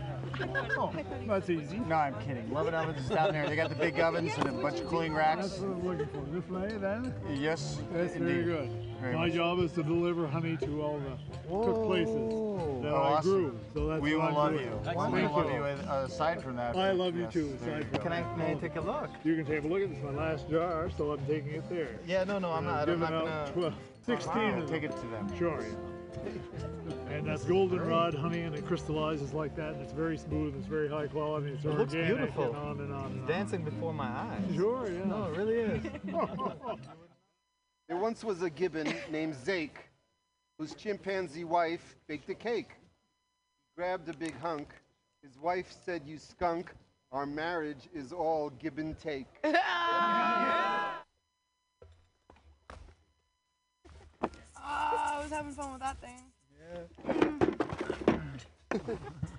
Oh, 0.78 0.92
that's 1.28 1.50
easy. 1.50 1.78
No, 1.88 1.96
I'm 1.96 2.16
kidding. 2.22 2.52
Lovin' 2.52 2.74
ovens 2.74 3.00
is 3.00 3.10
down 3.10 3.32
there. 3.34 3.48
They 3.48 3.56
got 3.56 3.70
the 3.70 3.76
big 3.76 4.00
ovens 4.00 4.32
and 4.38 4.50
a 4.50 4.52
bunch 4.54 4.80
of 4.80 4.88
cooling 4.88 5.14
racks. 5.14 5.42
That's 5.50 5.60
what 5.60 5.72
I'm 5.72 5.88
looking 5.88 6.08
for. 6.08 6.22
This 6.32 6.50
way, 6.50 6.78
then? 6.80 7.14
Yes. 7.34 7.80
That's 7.94 8.16
very 8.16 8.32
indeed. 8.40 8.46
good. 8.46 8.70
Very 9.02 9.16
My 9.16 9.26
much. 9.28 9.34
job 9.36 9.60
is 9.60 9.72
to 9.74 9.84
deliver 9.84 10.26
honey 10.28 10.58
to 10.58 10.82
all 10.82 11.00
the 11.00 11.50
cook 11.50 11.86
places 11.86 12.16
that 12.16 12.92
Oh, 12.92 12.96
I 12.96 13.14
awesome. 13.18 13.32
grew. 13.32 13.60
So 13.74 13.88
that's 13.88 14.02
we 14.02 14.16
what 14.16 14.22
will 14.22 14.28
I'm 14.30 14.34
love 14.36 14.52
doing. 14.54 14.66
you. 14.66 14.80
Thank 14.84 15.12
we 15.14 15.22
you. 15.22 15.28
love 15.30 15.52
you 15.52 15.64
uh, 15.64 16.06
aside 16.08 16.42
from 16.42 16.56
that. 16.56 16.76
I 16.76 16.92
love 16.92 17.16
you 17.16 17.24
Yes, 17.24 17.34
too. 17.34 17.58
there 17.62 17.78
aside 17.80 17.86
you 17.92 17.98
go. 17.98 18.04
from 18.04 18.10
that. 18.12 18.38
may 18.38 18.52
I 18.52 18.54
take 18.56 18.76
a 18.76 18.82
look? 18.82 19.10
You 19.24 19.36
can 19.36 19.46
take 19.46 19.64
a 19.64 19.68
look 19.68 19.82
at 19.84 19.90
this. 19.90 20.04
My 20.04 20.12
last 20.12 20.50
jar, 20.50 20.90
so 20.98 21.12
I'm 21.12 21.26
taking 21.26 21.52
it 21.54 21.70
there. 21.70 22.00
Yeah, 22.08 22.24
no, 22.24 22.40
no, 22.40 22.52
I'm 22.52 22.66
not. 22.66 22.82
I'm 22.82 22.86
giving 22.86 23.00
not 23.02 23.14
out 23.14 23.26
gonna. 23.26 23.52
12 23.54 23.74
16 24.06 24.34
Wow. 24.36 24.62
of 24.62 24.70
Take 24.70 24.84
it 24.84 24.92
to 24.92 25.08
them. 25.08 25.38
Sure. 25.38 25.64
And 27.10 27.28
that's 27.28 27.44
goldenrod 27.44 28.14
honey, 28.16 28.42
and 28.42 28.56
it 28.56 28.66
crystallizes 28.66 29.34
like 29.34 29.56
that, 29.56 29.74
and 29.74 29.82
it's 29.82 29.94
very 29.94 30.18
smooth, 30.24 30.56
it's 30.56 30.68
very 30.68 30.88
high 30.90 31.08
quality, 31.08 31.52
it's 31.52 31.64
It 31.66 31.70
looks 31.78 31.94
beautiful. 31.94 32.46
and 32.46 32.56
on 32.56 32.80
and 32.80 32.94
on. 32.94 33.06
And 33.06 33.14
It's 33.16 33.22
on. 33.24 33.28
dancing 33.28 33.64
before 33.64 33.94
my 33.94 34.08
eyes. 34.08 34.56
Sure, 34.56 34.90
yeah. 34.92 35.06
No, 35.06 35.26
it 35.26 35.38
really 35.38 35.56
is. 35.56 35.86
There 37.90 37.98
once 37.98 38.24
was 38.24 38.42
a 38.42 38.50
gibbon 38.50 38.92
named 39.12 39.36
Zake, 39.36 39.78
whose 40.58 40.74
chimpanzee 40.74 41.44
wife 41.44 41.98
baked 42.08 42.30
a 42.30 42.34
cake. 42.34 42.70
He 42.70 43.76
grabbed 43.76 44.08
a 44.08 44.14
big 44.14 44.34
hunk. 44.40 44.70
His 45.22 45.38
wife 45.38 45.72
said, 45.86 46.02
You 46.06 46.18
skunk, 46.18 46.72
our 47.12 47.26
marriage 47.26 47.90
is 47.94 48.14
all 48.14 48.50
give 48.52 48.78
and 48.78 48.98
take. 48.98 49.28
Oh, 49.44 49.52
I 54.58 55.20
was 55.22 55.30
having 55.32 55.52
fun 55.52 55.74
with 55.74 55.82
that 55.82 55.98
thing. 56.00 56.22
He's 58.72 58.82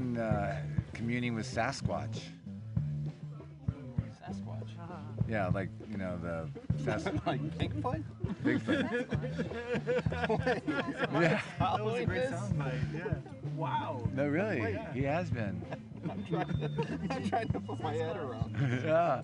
been 0.00 0.16
uh, 0.18 0.56
communing 0.94 1.34
with 1.34 1.46
Sasquatch. 1.46 2.20
Sasquatch. 4.22 4.68
Yeah, 5.28 5.48
like 5.48 5.68
you 5.90 5.96
know 5.96 6.18
the 6.18 6.48
Sas- 6.84 7.04
like 7.26 7.40
Bigfoot? 7.58 8.02
Bigfoot. 8.42 9.06
yeah. 11.20 11.40
That 11.58 11.84
was 11.84 12.00
a 12.00 12.06
great 12.06 12.24
soundbite. 12.30 12.80
Yeah. 12.94 13.14
Wow. 13.56 14.08
No, 14.14 14.26
really, 14.26 14.60
Yeah. 14.72 14.92
he 14.92 15.02
has 15.02 15.30
been. 15.30 15.62
I'm 16.10 16.24
trying, 16.24 16.70
I'm 17.10 17.28
trying 17.28 17.48
to 17.48 17.60
put 17.60 17.82
my 17.82 17.92
head 17.92 18.16
around. 18.16 18.56
yeah. 18.84 19.20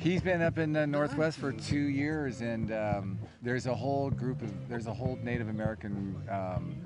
He's 0.00 0.22
been 0.22 0.40
up 0.40 0.56
in 0.56 0.72
the 0.72 0.86
Northwest 0.86 1.38
for 1.38 1.52
two 1.52 1.76
years, 1.88 2.40
and 2.40 2.72
um, 2.72 3.18
there's 3.42 3.66
a 3.66 3.74
whole 3.74 4.08
group 4.08 4.40
of 4.40 4.68
there's 4.68 4.86
a 4.86 4.94
whole 4.94 5.18
Native 5.22 5.48
American 5.48 6.16
um, 6.30 6.76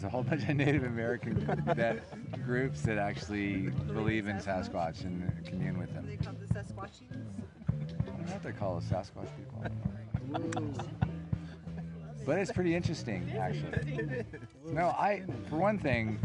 there's 0.00 0.08
a 0.08 0.10
whole 0.10 0.22
bunch 0.22 0.48
of 0.48 0.56
Native 0.56 0.84
American 0.84 1.44
that 1.76 2.00
groups 2.44 2.82
that 2.82 2.96
actually 2.96 3.70
believe 3.92 4.28
in 4.28 4.36
Sasquatch 4.36 5.04
and 5.04 5.30
commune 5.44 5.78
with 5.78 5.92
him. 5.92 6.06
They 6.06 6.16
call 6.16 6.32
the 6.34 6.46
Sasquatchians. 6.46 7.26
I 7.68 8.06
don't 8.06 8.26
know 8.26 8.32
what 8.32 8.42
they 8.42 8.52
call 8.52 8.80
the 8.80 8.86
Sasquatch 8.86 9.28
people. 9.36 10.72
but 12.24 12.38
it's 12.38 12.52
pretty 12.52 12.74
interesting, 12.74 13.30
actually. 13.38 14.24
No, 14.66 14.88
I, 14.88 15.24
for 15.48 15.56
one 15.56 15.78
thing, 15.78 16.18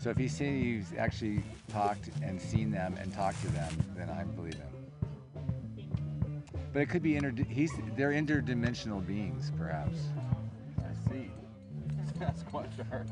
so 0.00 0.10
if 0.10 0.16
he 0.16 0.26
says 0.26 0.48
he's 0.48 0.92
actually 0.98 1.44
talked 1.68 2.10
and 2.22 2.40
seen 2.40 2.70
them 2.70 2.96
and 3.00 3.14
talked 3.14 3.40
to 3.42 3.48
them, 3.48 3.72
then 3.96 4.10
I 4.10 4.24
believe 4.24 4.54
him. 4.54 4.72
But 6.72 6.82
it 6.82 6.86
could 6.88 7.02
be 7.02 7.16
inter. 7.16 7.32
He's 7.48 7.70
they're 7.96 8.12
interdimensional 8.12 9.06
beings, 9.06 9.52
perhaps. 9.58 9.98
I 12.24 12.32
see. 12.32 12.44
Sasquatch 12.44 12.92
art. 12.92 13.06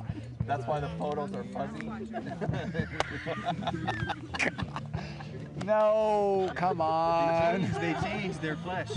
That's 0.47 0.67
why 0.67 0.81
the 0.81 0.89
photos 0.99 1.33
are 1.35 1.45
fuzzy. 1.45 1.91
No, 5.65 6.51
come 6.55 6.81
on. 6.81 7.61
They 7.61 7.69
change, 7.69 7.75
they 7.75 7.95
change 8.09 8.39
their 8.39 8.57
flesh. 8.57 8.91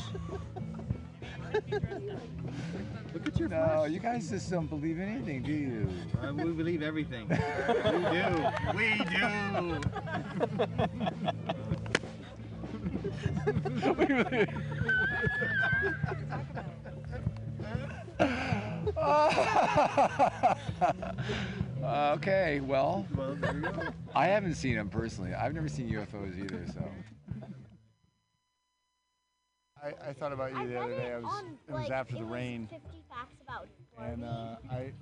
Look 3.13 3.27
at 3.27 3.37
your 3.39 3.49
No, 3.49 3.83
you 3.85 3.99
guys 3.99 4.29
just 4.29 4.49
don't 4.49 4.67
believe 4.67 4.99
anything, 4.99 5.43
do 5.43 5.51
you? 5.51 5.87
Uh, 6.21 6.33
we 6.33 6.51
believe 6.51 6.81
everything. 6.81 7.27
we 7.29 7.35
do. 8.09 8.47
We 8.75 9.03
do. 9.05 9.79
Uh, 15.63 15.69
okay, 21.83 22.59
well, 22.61 23.05
Well, 23.15 23.35
there 23.35 23.55
you 23.55 23.61
go. 23.61 23.93
I 24.15 24.27
haven't 24.27 24.55
seen 24.55 24.75
them 24.75 24.89
personally. 24.89 25.33
I've 25.33 25.53
never 25.53 25.67
seen 25.67 25.89
UFOs 25.89 26.39
either, 26.39 26.65
so. 26.73 26.89
I, 29.83 30.09
I 30.09 30.13
thought 30.13 30.31
about 30.31 30.55
you 30.55 30.67
the 30.67 30.79
other 30.79 30.95
day. 30.95 31.11
I 31.11 31.17
was 31.17 31.43
it 31.67 31.73
was 31.73 31.89
after 31.89 32.15
the 32.15 32.23
rain, 32.23 32.67
50 32.71 33.03
facts 33.09 33.35
about 33.41 33.67
and 33.99 34.23
uh, 34.23 34.55
I 34.71 34.93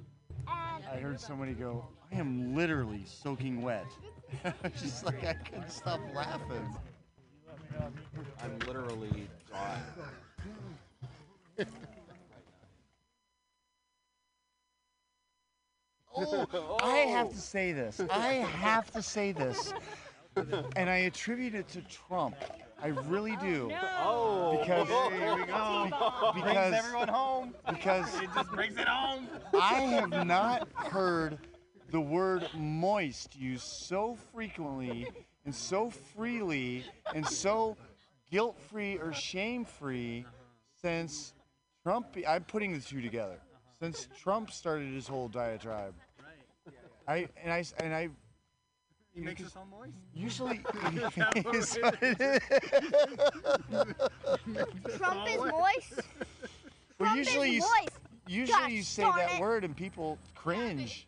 I 0.47 0.97
heard 0.97 1.19
somebody 1.19 1.53
go, 1.53 1.85
"I 2.11 2.15
am 2.15 2.55
literally 2.55 3.03
soaking 3.05 3.61
wet." 3.61 3.85
Just 4.79 5.05
like 5.05 5.23
I 5.23 5.33
couldn't 5.33 5.69
stop 5.69 5.99
laughing. 6.15 6.75
I'm 8.43 8.59
literally 8.67 9.27
dry. 9.47 9.77
Oh, 16.15 16.77
I 16.81 16.97
have 16.97 17.29
to 17.29 17.35
oh. 17.35 17.39
say 17.39 17.71
this. 17.71 18.01
I 18.09 18.33
have 18.33 18.91
to 18.91 19.01
say 19.01 19.31
this, 19.31 19.73
and 20.75 20.89
I 20.89 20.97
attribute 20.97 21.55
it 21.55 21.67
to 21.69 21.81
Trump. 21.81 22.35
I 22.83 22.87
really 22.87 23.35
do. 23.37 23.71
Oh, 23.73 24.57
oh. 24.57 24.59
because 24.59 24.87
oh. 24.89 25.09
here 25.11 25.35
we 25.35 25.45
go. 25.45 26.31
Because 26.33 26.71
Brings 26.71 26.85
everyone 26.85 27.07
home. 27.07 27.55
Because 27.69 28.21
it 28.21 28.29
just 28.33 28.49
brings 28.49 28.77
it 28.77 28.87
home. 28.87 29.27
I 29.53 29.81
have 29.81 30.25
not 30.25 30.67
heard 30.73 31.37
the 31.91 32.01
word 32.01 32.49
moist 32.55 33.35
used 33.35 33.67
so 33.67 34.17
frequently 34.33 35.07
and 35.45 35.53
so 35.53 35.89
freely 35.89 36.85
and 37.13 37.27
so 37.27 37.77
guilt-free 38.31 38.97
or 38.97 39.13
shame-free 39.13 40.25
since 40.81 41.33
Trump. 41.83 42.15
I'm 42.27 42.45
putting 42.45 42.73
the 42.73 42.79
two 42.79 43.01
together. 43.01 43.39
Since 43.81 44.07
Trump 44.15 44.51
started 44.51 44.93
his 44.93 45.07
whole 45.07 45.27
diatribe. 45.27 45.95
I 47.07 47.27
and 47.43 47.51
I 47.51 47.63
and 47.79 47.95
I. 47.95 48.09
He 49.11 49.21
makes 49.21 49.41
us 49.41 49.55
all 49.57 49.65
moist. 49.71 49.93
Usually, 50.13 50.57
Is 51.55 51.75
what 51.81 51.97
it 52.03 52.21
is. 52.21 52.39
Trump 54.97 55.27
is 55.27 55.37
moist. 55.39 55.93
Well, 55.97 57.09
Trump 57.09 57.17
usually 57.17 57.49
is 57.49 57.55
you, 57.55 57.61
moist. 57.61 57.89
usually 58.27 58.59
Gosh 58.59 58.71
you 58.71 58.83
say 58.83 59.01
that 59.03 59.31
it. 59.33 59.41
word 59.41 59.63
and 59.63 59.75
people 59.75 60.19
cringe. 60.35 61.07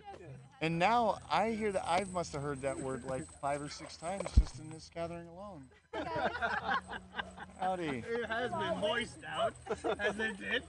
And 0.60 0.80
now 0.80 1.20
I 1.30 1.52
hear 1.52 1.72
that 1.74 1.86
I 1.88 2.06
must 2.12 2.34
have 2.34 2.42
heard 2.42 2.62
that 2.64 2.80
word 2.80 3.04
like 3.06 3.28
five 3.40 3.62
or 3.62 3.70
six 3.70 3.98
times 3.98 4.24
just 4.40 4.58
in 4.60 4.70
this 4.72 4.90
gathering 4.94 5.28
alone. 5.28 5.64
Howdy. 7.60 8.04
It 8.10 8.26
has 8.28 8.50
been 8.50 8.80
moist 8.82 9.20
out, 9.30 9.54
hasn't 10.00 10.40
it? 10.42 10.64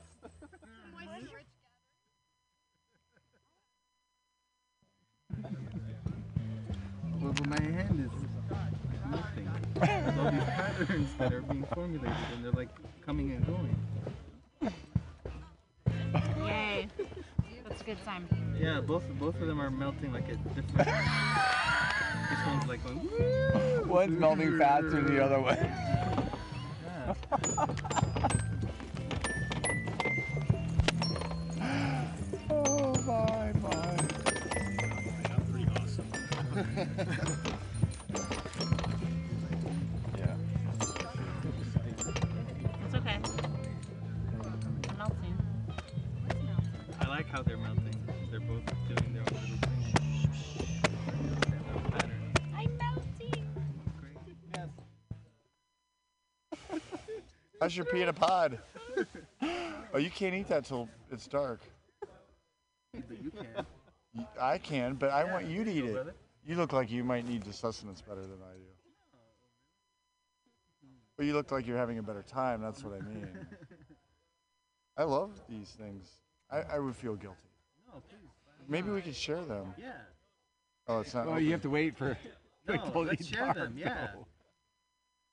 Well, 7.24 7.32
but 7.32 7.46
my 7.48 7.59
hand 7.59 8.05
is 8.05 8.10
nothing. 9.10 9.48
All 10.20 10.30
these 10.30 10.44
patterns 10.44 11.09
that 11.16 11.32
are 11.32 11.40
being 11.40 11.64
formulated, 11.72 12.14
and 12.34 12.44
they're 12.44 12.52
like 12.52 12.68
coming 13.06 13.32
and 13.32 13.46
going. 13.46 13.74
Yay. 16.46 16.86
That's 17.66 17.80
a 17.80 17.84
good 17.84 17.96
sign. 18.05 18.28
Yeah, 18.60 18.82
both 18.82 19.05
both 19.18 19.40
of 19.40 19.46
them 19.46 19.59
are 19.59 19.70
melting 19.70 20.12
like 20.12 20.28
a 20.28 20.36
different. 20.36 20.76
this 20.76 22.46
one's 22.46 22.66
like 22.66 22.84
going. 22.84 23.88
One's 23.88 24.20
melting 24.20 24.59
faster 24.59 24.90
than 24.90 25.06
the 25.06 25.24
other 25.24 25.40
one. 25.40 25.56
oh 27.09 28.36
yeah. 36.55 36.62
It's 42.85 42.94
okay. 42.94 43.18
I'm 44.89 44.97
melting. 44.97 45.36
I 47.01 47.09
like 47.09 47.26
how 47.28 47.43
they're 47.43 47.56
melting. 47.56 47.97
They're 48.31 48.39
both 48.39 48.62
doing 48.89 49.14
their 49.14 49.22
own 49.22 49.40
little. 49.43 49.59
Pattern. 51.90 52.32
I'm 52.56 52.76
melting. 52.78 53.47
How's 57.60 57.76
your 57.76 57.86
pea 57.86 58.02
in 58.02 58.09
a 58.09 58.12
pod? 58.12 58.60
Oh, 59.93 59.98
you 59.98 60.10
can't 60.10 60.35
eat 60.36 60.47
that 60.48 60.66
till 60.66 60.89
it's 61.10 61.26
dark. 61.26 61.62
But 62.93 63.22
you 63.22 63.31
can. 63.32 63.66
Y- 64.16 64.26
I 64.40 64.59
can, 64.59 64.94
but 64.94 65.10
I 65.10 65.24
want 65.24 65.47
you 65.47 65.64
to 65.64 65.72
eat 65.72 65.93
Go, 65.93 66.01
it. 66.02 66.16
Brother. 66.44 66.54
You 66.54 66.60
look 66.60 66.72
like 66.72 66.90
you 66.90 67.04
might 67.04 67.26
need 67.26 67.42
the 67.42 67.52
sustenance 67.52 68.00
better 68.00 68.22
than 68.22 68.38
I 68.42 68.56
do. 68.56 68.74
But 71.16 71.26
you 71.26 71.32
look 71.32 71.52
like 71.52 71.66
you're 71.66 71.76
having 71.78 71.98
a 71.98 72.02
better 72.02 72.22
time. 72.22 72.60
That's 72.60 72.82
what 72.82 72.94
I 72.94 73.00
mean. 73.00 73.28
I 74.96 75.04
love 75.04 75.30
these 75.48 75.70
things. 75.70 76.08
I, 76.50 76.62
I 76.62 76.78
would 76.78 76.96
feel 76.96 77.14
guilty. 77.14 77.38
No, 77.86 78.00
please. 78.08 78.30
Maybe 78.68 78.90
we 78.90 79.00
could 79.00 79.14
share 79.14 79.44
them. 79.44 79.74
Yeah. 79.78 79.92
Oh, 80.88 81.00
it's 81.00 81.14
not. 81.14 81.26
Well, 81.26 81.40
you 81.40 81.52
have 81.52 81.62
to 81.62 81.70
wait 81.70 81.96
for. 81.96 82.16
No, 82.66 82.76
Twinkle, 82.76 83.04
let's 83.04 83.30
you 83.30 83.36
share 83.36 83.52
them. 83.52 83.74
Yeah. 83.76 84.14
soul. 84.14 84.26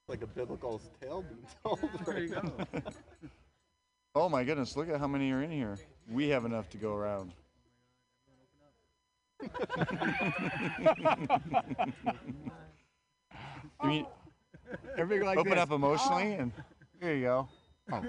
Like 0.09 0.21
a 0.21 0.27
biblical 0.27 0.81
tale 0.99 1.23
being 1.23 1.45
told. 1.63 1.79
There 2.05 2.19
you 2.19 2.27
go. 2.27 2.81
Oh 4.13 4.27
my 4.27 4.43
goodness, 4.43 4.75
look 4.75 4.89
at 4.89 4.99
how 4.99 5.07
many 5.07 5.31
are 5.31 5.41
in 5.41 5.49
here. 5.49 5.77
We 6.09 6.27
have 6.27 6.43
enough 6.43 6.69
to 6.71 6.77
go 6.77 6.93
around. 6.93 7.31
You 13.83 13.89
mean, 13.89 14.05
Everybody 14.97 15.25
like 15.25 15.37
open 15.39 15.51
this. 15.53 15.59
up 15.59 15.71
emotionally 15.71 16.33
and 16.33 16.51
there 16.99 17.15
you 17.15 17.23
go. 17.23 17.47
Oh. 17.91 18.03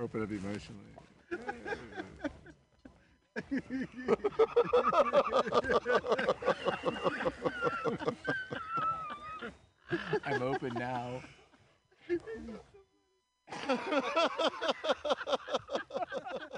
Open 0.00 0.22
up 0.22 0.30
emotionally. 0.30 0.78
I'm 10.24 10.42
open 10.42 10.74
now. 10.74 11.20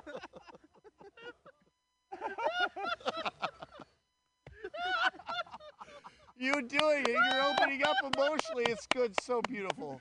You 6.40 6.62
doing 6.62 7.04
it. 7.06 7.18
You're 7.32 7.42
opening 7.42 7.84
up 7.84 7.96
emotionally. 8.02 8.64
It's 8.68 8.86
good. 8.86 9.14
So 9.20 9.42
beautiful. 9.42 10.00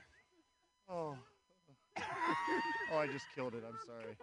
Oh. 0.88 1.18
Oh, 2.90 2.96
I 2.98 3.06
just 3.06 3.26
killed 3.34 3.54
it. 3.54 3.62
I'm 3.68 3.78
sorry. 3.86 4.16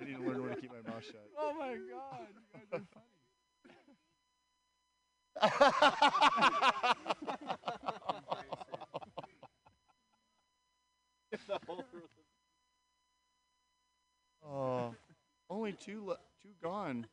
I 0.00 0.04
need 0.04 0.16
to 0.16 0.22
learn 0.22 0.42
when 0.42 0.54
to 0.54 0.60
keep 0.60 0.70
my 0.70 0.80
mouth 0.88 1.04
shut. 1.04 1.28
Oh 1.36 1.52
my 1.54 1.76
god. 1.76 2.28
You 11.32 11.38
guys 11.38 11.50
are 11.50 11.60
oh, 14.44 14.94
only 15.50 15.72
two 15.72 16.04
le- 16.06 16.18
two 16.42 16.50
gone. 16.62 17.06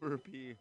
Burpee. 0.00 0.56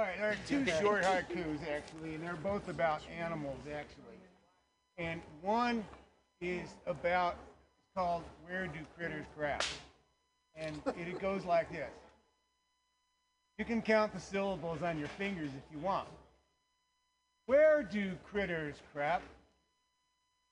All 0.00 0.06
right, 0.06 0.16
there 0.16 0.30
are 0.30 0.36
two 0.46 0.64
short 0.80 1.02
haikus 1.02 1.58
actually, 1.70 2.14
and 2.14 2.24
they're 2.24 2.38
both 2.42 2.70
about 2.70 3.02
animals 3.20 3.58
actually. 3.70 4.16
And 4.96 5.20
one 5.42 5.84
is 6.40 6.70
about 6.86 7.36
it's 7.76 7.94
called 7.94 8.22
"Where 8.46 8.66
Do 8.66 8.78
Critters 8.96 9.26
Crap?" 9.36 9.62
and 10.56 10.74
it, 10.86 11.08
it 11.08 11.20
goes 11.20 11.44
like 11.44 11.70
this. 11.70 11.90
You 13.58 13.66
can 13.66 13.82
count 13.82 14.14
the 14.14 14.20
syllables 14.20 14.80
on 14.82 14.98
your 14.98 15.08
fingers 15.18 15.50
if 15.54 15.70
you 15.70 15.78
want. 15.80 16.08
Where 17.44 17.82
do 17.82 18.12
critters 18.24 18.76
crap? 18.94 19.20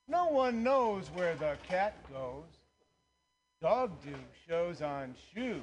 No 0.09 0.27
one 0.27 0.63
knows 0.63 1.07
where 1.15 1.37
the 1.37 1.57
cat 1.67 1.97
goes. 2.13 2.45
Dog 3.63 3.93
do 4.05 4.15
shows 4.47 4.83
on 4.83 5.15
shoes. 5.35 5.63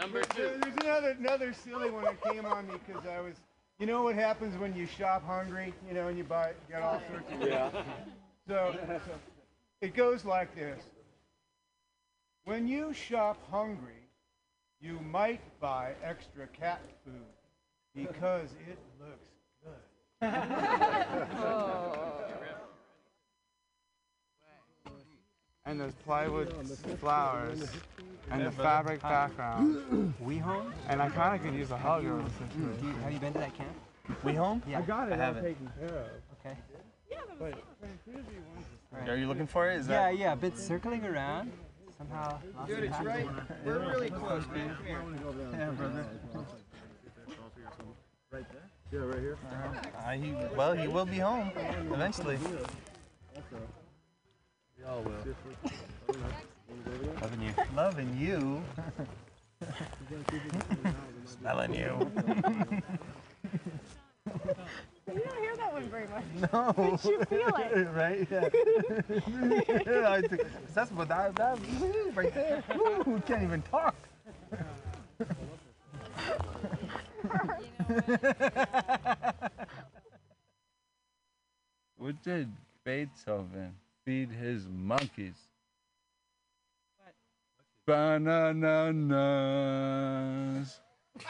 Number 0.00 0.22
two. 0.22 0.58
There's 0.62 0.76
another 0.80 1.16
another 1.18 1.52
silly 1.52 1.90
one 1.90 2.04
that 2.04 2.22
came 2.22 2.46
on 2.46 2.66
me 2.66 2.74
because 2.86 3.04
I 3.06 3.20
was, 3.20 3.34
you 3.78 3.84
know 3.86 4.02
what 4.02 4.14
happens 4.14 4.58
when 4.58 4.74
you 4.74 4.86
shop 4.86 5.26
hungry, 5.26 5.74
you 5.86 5.92
know, 5.92 6.08
and 6.08 6.16
you 6.16 6.24
buy 6.24 6.52
you 6.68 6.74
got 6.74 6.82
all 6.82 7.02
sorts 7.10 7.30
of. 7.32 7.46
Yeah. 7.46 7.70
So, 8.46 8.74
so 8.88 9.12
it 9.82 9.94
goes 9.94 10.24
like 10.24 10.54
this. 10.54 10.82
When 12.44 12.66
you 12.66 12.94
shop 12.94 13.38
hungry, 13.50 14.08
you 14.80 14.98
might 15.00 15.42
buy 15.60 15.92
extra 16.02 16.46
cat 16.46 16.80
food 17.04 17.12
because 17.94 18.48
it 18.66 18.78
looks 18.98 19.28
oh. 20.22 22.18
And 25.68 25.78
those 25.78 25.92
plywood 26.06 26.50
flowers 26.98 27.62
and 28.30 28.46
the 28.46 28.50
fabric 28.50 29.02
background. 29.02 30.14
We 30.24 30.38
home? 30.38 30.72
And 30.88 31.02
I 31.02 31.10
kind 31.10 31.34
of 31.34 31.42
could 31.44 31.54
use 31.54 31.70
a 31.70 31.76
hug 31.76 32.06
or 32.06 32.14
listen 32.14 32.48
to. 32.48 33.02
Have 33.02 33.12
you 33.12 33.18
been 33.18 33.34
to 33.34 33.38
that 33.40 33.54
camp? 33.54 33.68
We 34.24 34.32
home? 34.32 34.62
Yeah. 34.66 34.78
I 34.78 34.82
got 34.82 35.08
it. 35.08 35.14
I 35.14 35.16
haven't. 35.16 35.44
taken 35.44 35.70
care 35.78 35.88
of. 35.88 36.06
Okay. 36.40 36.56
Are 39.06 39.16
you 39.16 39.26
looking 39.26 39.46
for 39.46 39.70
it? 39.70 39.80
Is 39.80 39.88
yeah, 39.88 40.10
that? 40.10 40.18
yeah. 40.18 40.34
Been 40.34 40.56
circling 40.56 41.04
around. 41.04 41.52
Somehow. 41.98 42.38
lost 42.56 42.68
Dude, 42.68 42.84
it's 42.84 43.00
right. 43.00 43.26
We're 43.64 43.90
really 43.90 44.08
close, 44.08 44.44
man. 44.48 44.74
Come 44.74 44.86
here. 44.86 45.02
Yeah, 45.52 45.70
brother. 45.70 46.06
Right 48.30 48.44
there? 48.52 48.70
Yeah, 48.90 49.06
right 49.06 49.20
here. 49.20 49.38
Uh, 49.98 50.12
he, 50.12 50.34
well, 50.56 50.72
he 50.72 50.88
will 50.88 51.04
be 51.04 51.18
home 51.18 51.50
eventually. 51.92 52.38
Oh, 54.90 55.00
we 55.00 55.12
all 55.12 55.22
will. 56.06 56.16
Loving 57.20 57.42
you. 57.42 57.52
Loving 57.76 58.16
you. 58.18 58.62
Smelling 61.26 61.74
you. 61.74 62.10
You 65.12 65.20
don't 65.24 65.38
hear 65.38 65.56
that 65.56 65.72
one 65.72 65.88
very 65.88 66.06
much. 66.08 66.24
No. 66.52 66.72
But 66.76 67.04
you 67.04 67.24
feel 67.24 67.54
it. 67.56 67.88
right? 67.94 68.28
Yeah. 68.30 68.48
That's 70.74 70.92
what 70.92 71.08
that, 71.08 71.34
that 71.36 71.58
right 72.14 72.34
there. 72.34 72.62
Woo, 72.74 73.22
can't 73.26 73.42
even 73.42 73.62
talk. 73.62 73.94
What 81.96 82.22
did 82.22 82.48
Beethoven 82.84 83.74
feed 84.08 84.30
his 84.30 84.66
monkeys? 84.72 85.34
Bananas. 87.86 88.40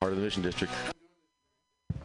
Part 0.00 0.12
of 0.12 0.16
the 0.16 0.24
Mission 0.24 0.42
District. 0.42 0.72
So 0.72 2.00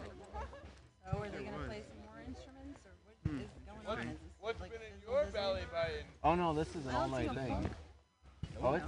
are 1.17 1.27
they 1.27 1.43
gonna 1.43 1.65
play 1.65 1.81
some 1.87 1.97
more 2.05 2.21
instruments, 2.27 2.85
or 2.85 2.93
what 3.05 3.15
hmm. 3.25 3.39
is 3.39 3.47
going 3.65 3.87
on? 3.87 3.97
Is 3.97 4.05
this 4.05 4.17
What's 4.39 4.59
like 4.61 4.71
been 4.71 4.81
in 4.81 5.01
your 5.01 5.25
belly 5.33 5.61
button? 5.71 6.05
Oh 6.23 6.35
no, 6.35 6.53
this 6.53 6.69
is 6.75 6.85
an 6.85 6.93
I 6.93 6.99
all-night 6.99 7.33
thing. 7.33 7.71
Oh, 8.61 8.75
it's 8.75 8.85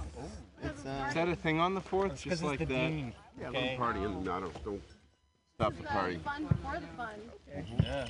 It's, 0.64 0.86
uh, 0.86 1.04
Is 1.08 1.14
that 1.14 1.28
a 1.28 1.36
thing 1.36 1.60
on 1.60 1.74
the 1.74 1.80
fourth? 1.80 2.10
That's 2.10 2.22
Just 2.22 2.42
'cause 2.42 2.52
it's 2.52 2.60
like 2.60 2.68
the 2.68 2.74
that. 2.74 2.88
dean. 2.88 3.12
Yeah, 3.40 3.48
Okay. 3.48 3.60
little 3.62 3.76
party. 3.78 4.00
and 4.04 4.24
No, 4.24 4.40
don't, 4.40 4.64
don't 4.64 4.82
stop 5.56 5.76
the 5.76 5.82
party. 5.84 6.16
Fun 6.18 6.44
before 6.46 6.78
the 6.80 6.86
fun. 6.96 7.20
Yeah. 7.82 8.08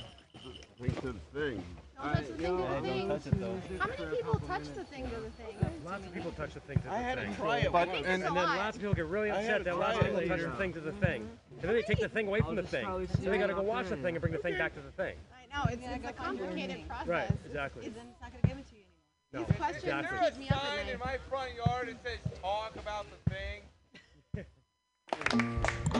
Think 0.79 1.01
to 1.01 1.13
the 1.13 1.19
thing. 1.33 1.63
Don't 1.97 2.13
touch 2.13 2.27
the 2.27 2.33
thing 2.33 2.37
to 2.37 2.41
the 2.41 2.67
don't 2.67 2.83
thing. 2.83 3.07
touch 3.07 3.27
it, 3.27 3.39
though. 3.39 3.61
How 3.79 3.87
many 3.87 4.15
people 4.17 4.39
touch 4.47 4.63
the 4.75 4.83
thing 4.83 5.09
to 5.09 5.15
the 5.15 5.29
thing? 5.31 5.55
Lots 5.85 6.05
of 6.05 6.13
people 6.13 6.31
touch 6.31 6.53
the 6.53 6.59
thing 6.61 6.77
to 6.79 6.83
the 6.83 6.89
thing. 6.89 6.97
I 6.99 7.01
had 7.01 7.15
to 7.15 7.21
thing. 7.21 7.35
try 7.37 7.57
it 7.59 7.71
but, 7.71 7.87
and, 7.87 8.05
and 8.05 8.23
then 8.23 8.33
lots 8.35 8.75
of 8.75 8.81
people 8.81 8.93
get 8.95 9.05
really 9.05 9.29
upset 9.31 9.59
to 9.59 9.63
that 9.63 9.79
lots 9.79 9.97
of 9.97 10.05
people 10.05 10.27
touch 10.27 10.41
the 10.41 10.51
thing 10.51 10.73
to 10.73 10.79
the 10.81 10.91
thing. 10.93 11.29
And 11.61 11.61
then 11.69 11.73
they 11.75 11.81
take 11.83 11.99
the 11.99 12.09
thing 12.09 12.27
away 12.27 12.41
from 12.41 12.55
the 12.55 12.63
thing. 12.63 12.85
So 12.85 13.29
they 13.29 13.37
gotta 13.37 13.53
go 13.53 13.61
watch 13.61 13.87
the 13.89 13.95
thing 13.97 14.15
and 14.15 14.21
bring 14.21 14.33
the 14.33 14.39
thing 14.39 14.57
back 14.57 14.73
to 14.75 14.81
the 14.81 14.91
thing. 14.91 15.15
I 15.33 15.57
know, 15.57 15.63
it's, 15.71 15.81
it's 15.85 16.09
a 16.09 16.13
complicated 16.13 16.85
process. 16.87 17.07
Right, 17.07 17.29
exactly. 17.45 17.85
It's 17.85 17.95
not 17.95 18.31
gonna 18.33 18.47
give 18.53 18.57
it 18.57 18.67
to 18.69 18.74
you 18.74 18.74
No, 19.35 19.41
anymore. 19.41 19.47
These 19.49 19.57
questions 19.57 19.83
exactly. 19.83 20.17
There 20.17 20.27
a 20.27 20.31
keep 20.31 20.39
me 20.39 20.49
up 20.49 20.61
sign 20.61 20.79
at 20.79 20.93
in 20.93 20.99
my 20.99 21.17
front 21.29 21.51
yard 21.55 21.89
that 21.89 22.03
says 22.03 22.19
talk 22.41 22.75
about 22.77 23.05
the 23.11 23.17
thing? 23.31 23.61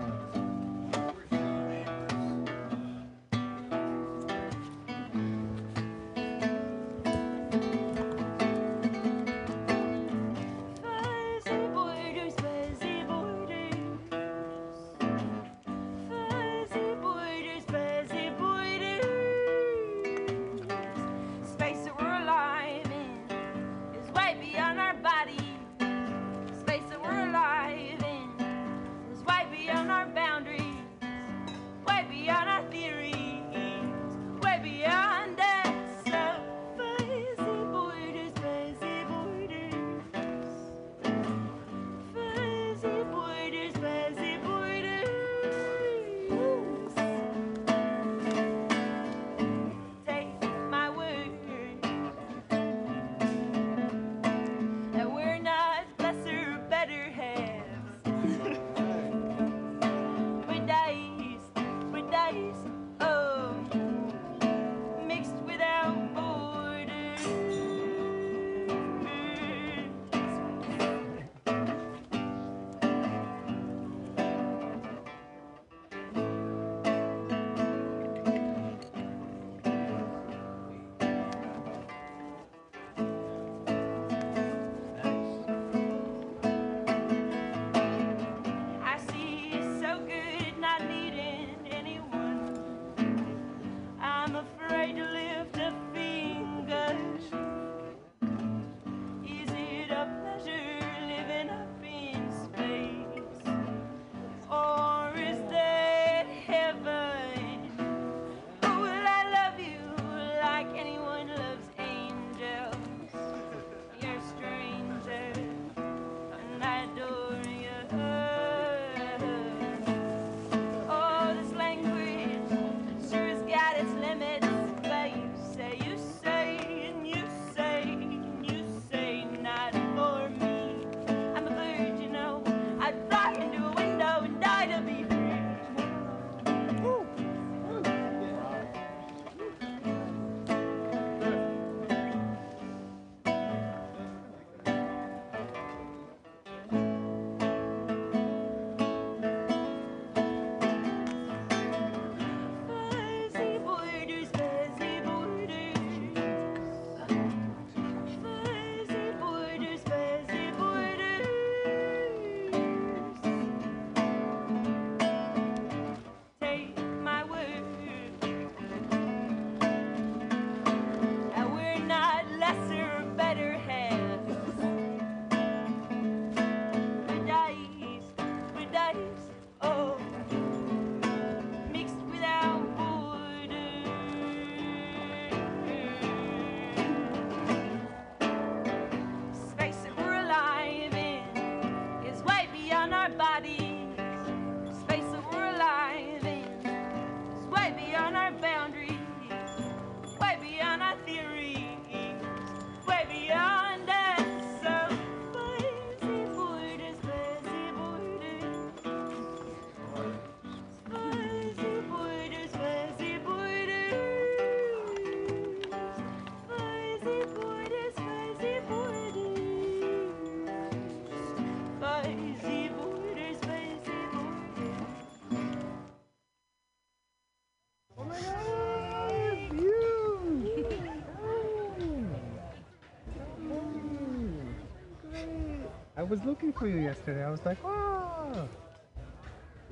was 236.13 236.25
looking 236.25 236.53
for 236.53 236.67
you 236.67 236.77
yesterday. 236.77 237.25
I 237.25 237.31
was 237.31 237.43
like, 237.47 237.57
oh. 237.65 238.47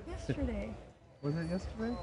Yesterday. 0.09 0.75
Was 1.21 1.37
it 1.37 1.51
yesterday? 1.51 1.95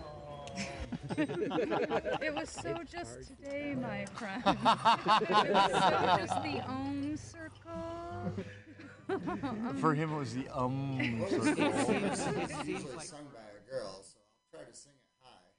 it 2.24 2.36
was 2.36 2.48
so 2.48 2.78
just 2.88 3.30
today, 3.30 3.74
my 3.74 4.06
friend. 4.14 4.44
it 4.46 5.50
was 5.50 5.72
so 5.72 6.18
just 6.20 6.44
the 6.44 6.64
ohm 6.70 7.18
circle. 7.18 8.32
For 9.82 9.96
him, 9.96 10.14
it 10.14 10.20
was 10.20 10.36
the 10.36 10.48
um 10.56 11.00
circle. 11.32 11.56
it's 11.58 12.68
usually 12.68 13.00
sung 13.00 13.26
by 13.34 13.42
a 13.42 13.72
girl, 13.72 14.04
so 14.04 14.20
I'll 14.20 14.60
try 14.60 14.70
to 14.70 14.76
sing 14.78 14.94
it 14.94 15.14
high. 15.20 15.50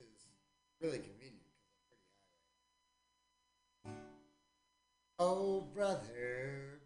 It's 0.00 0.24
really 0.80 1.00
convenient 1.00 1.44
because 1.84 2.00
I'm 3.84 3.92
pretty 3.92 3.98
high. 3.98 4.04
Oh, 5.18 5.66
brother, 5.74 6.78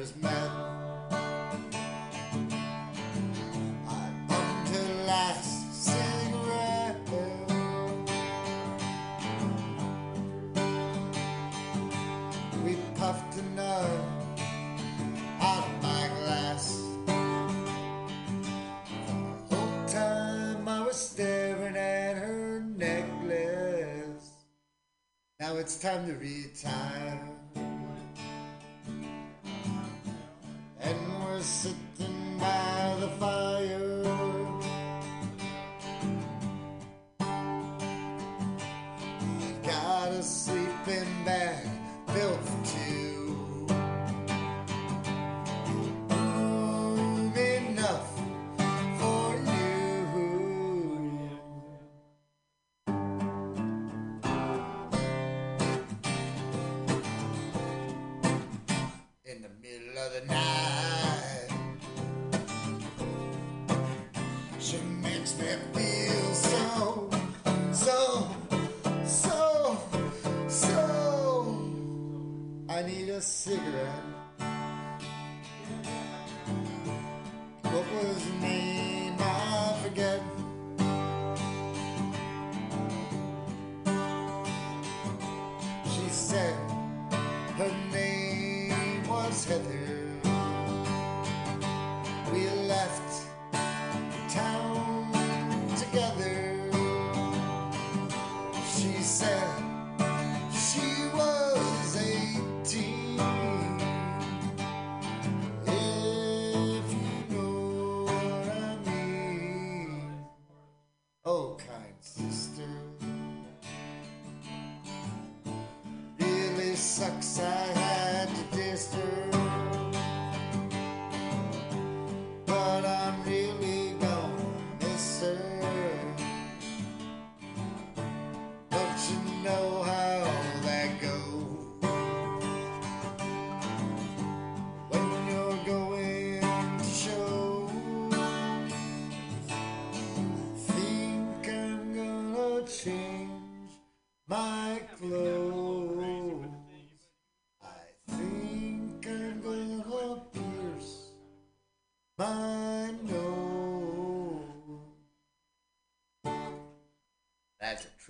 is 0.00 0.16
met. 0.16 0.50
I 3.86 4.10
bummed 4.28 4.68
her 4.68 5.04
last 5.04 5.84
cigarette. 5.84 6.96
We 12.64 12.76
puffed 12.94 13.36
another 13.40 14.02
out 15.40 15.64
of 15.64 15.82
my 15.82 16.08
glass. 16.20 16.80
The 19.50 19.54
whole 19.54 19.86
time 19.86 20.66
I 20.66 20.80
was 20.80 20.96
staring 20.96 21.76
at 21.76 22.16
her 22.16 22.64
necklace. 22.74 24.30
Now 25.38 25.56
it's 25.56 25.76
time 25.78 26.06
to 26.06 26.14
retire. 26.14 27.20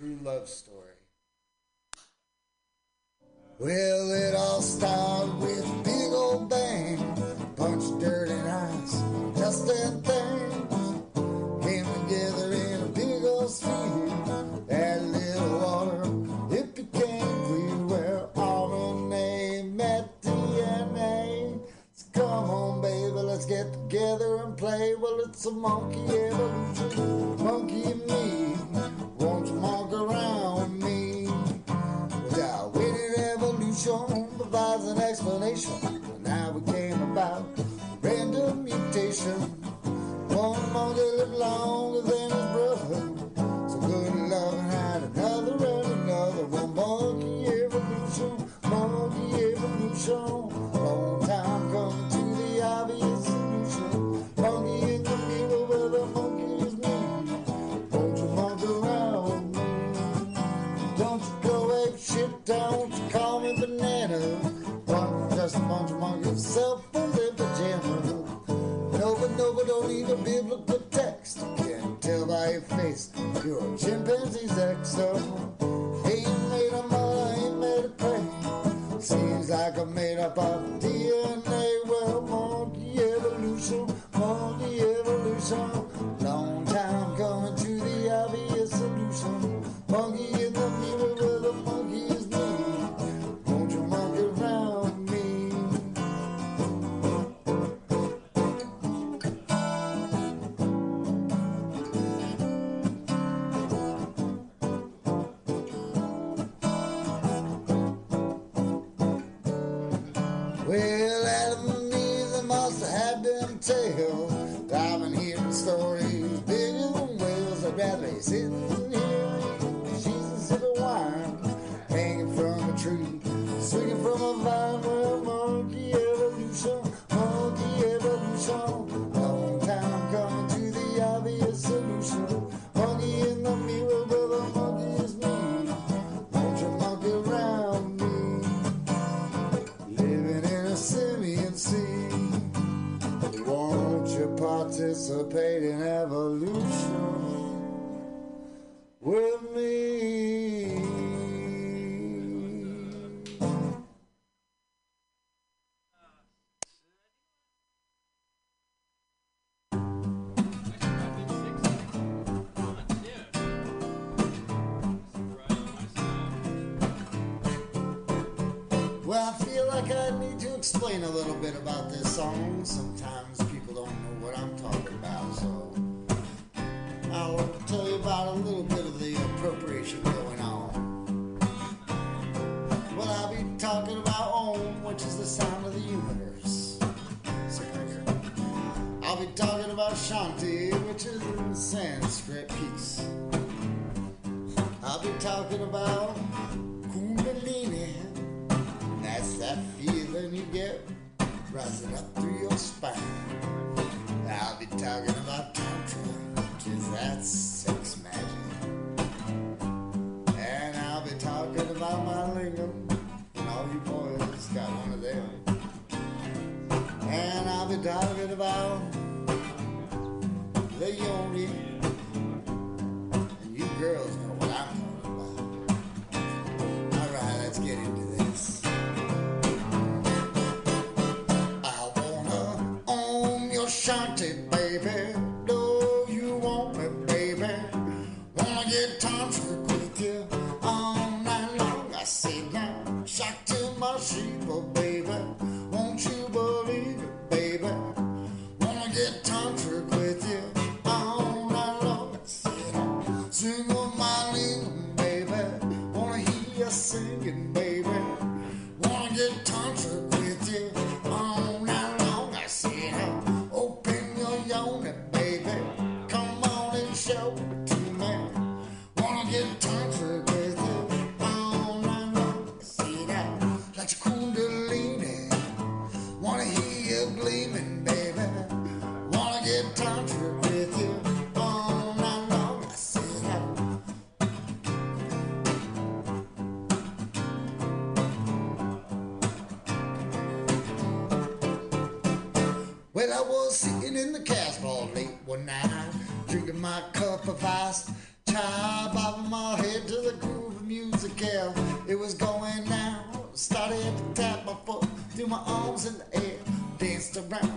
true 0.01 0.17
love 0.23 0.49
story. 0.49 0.70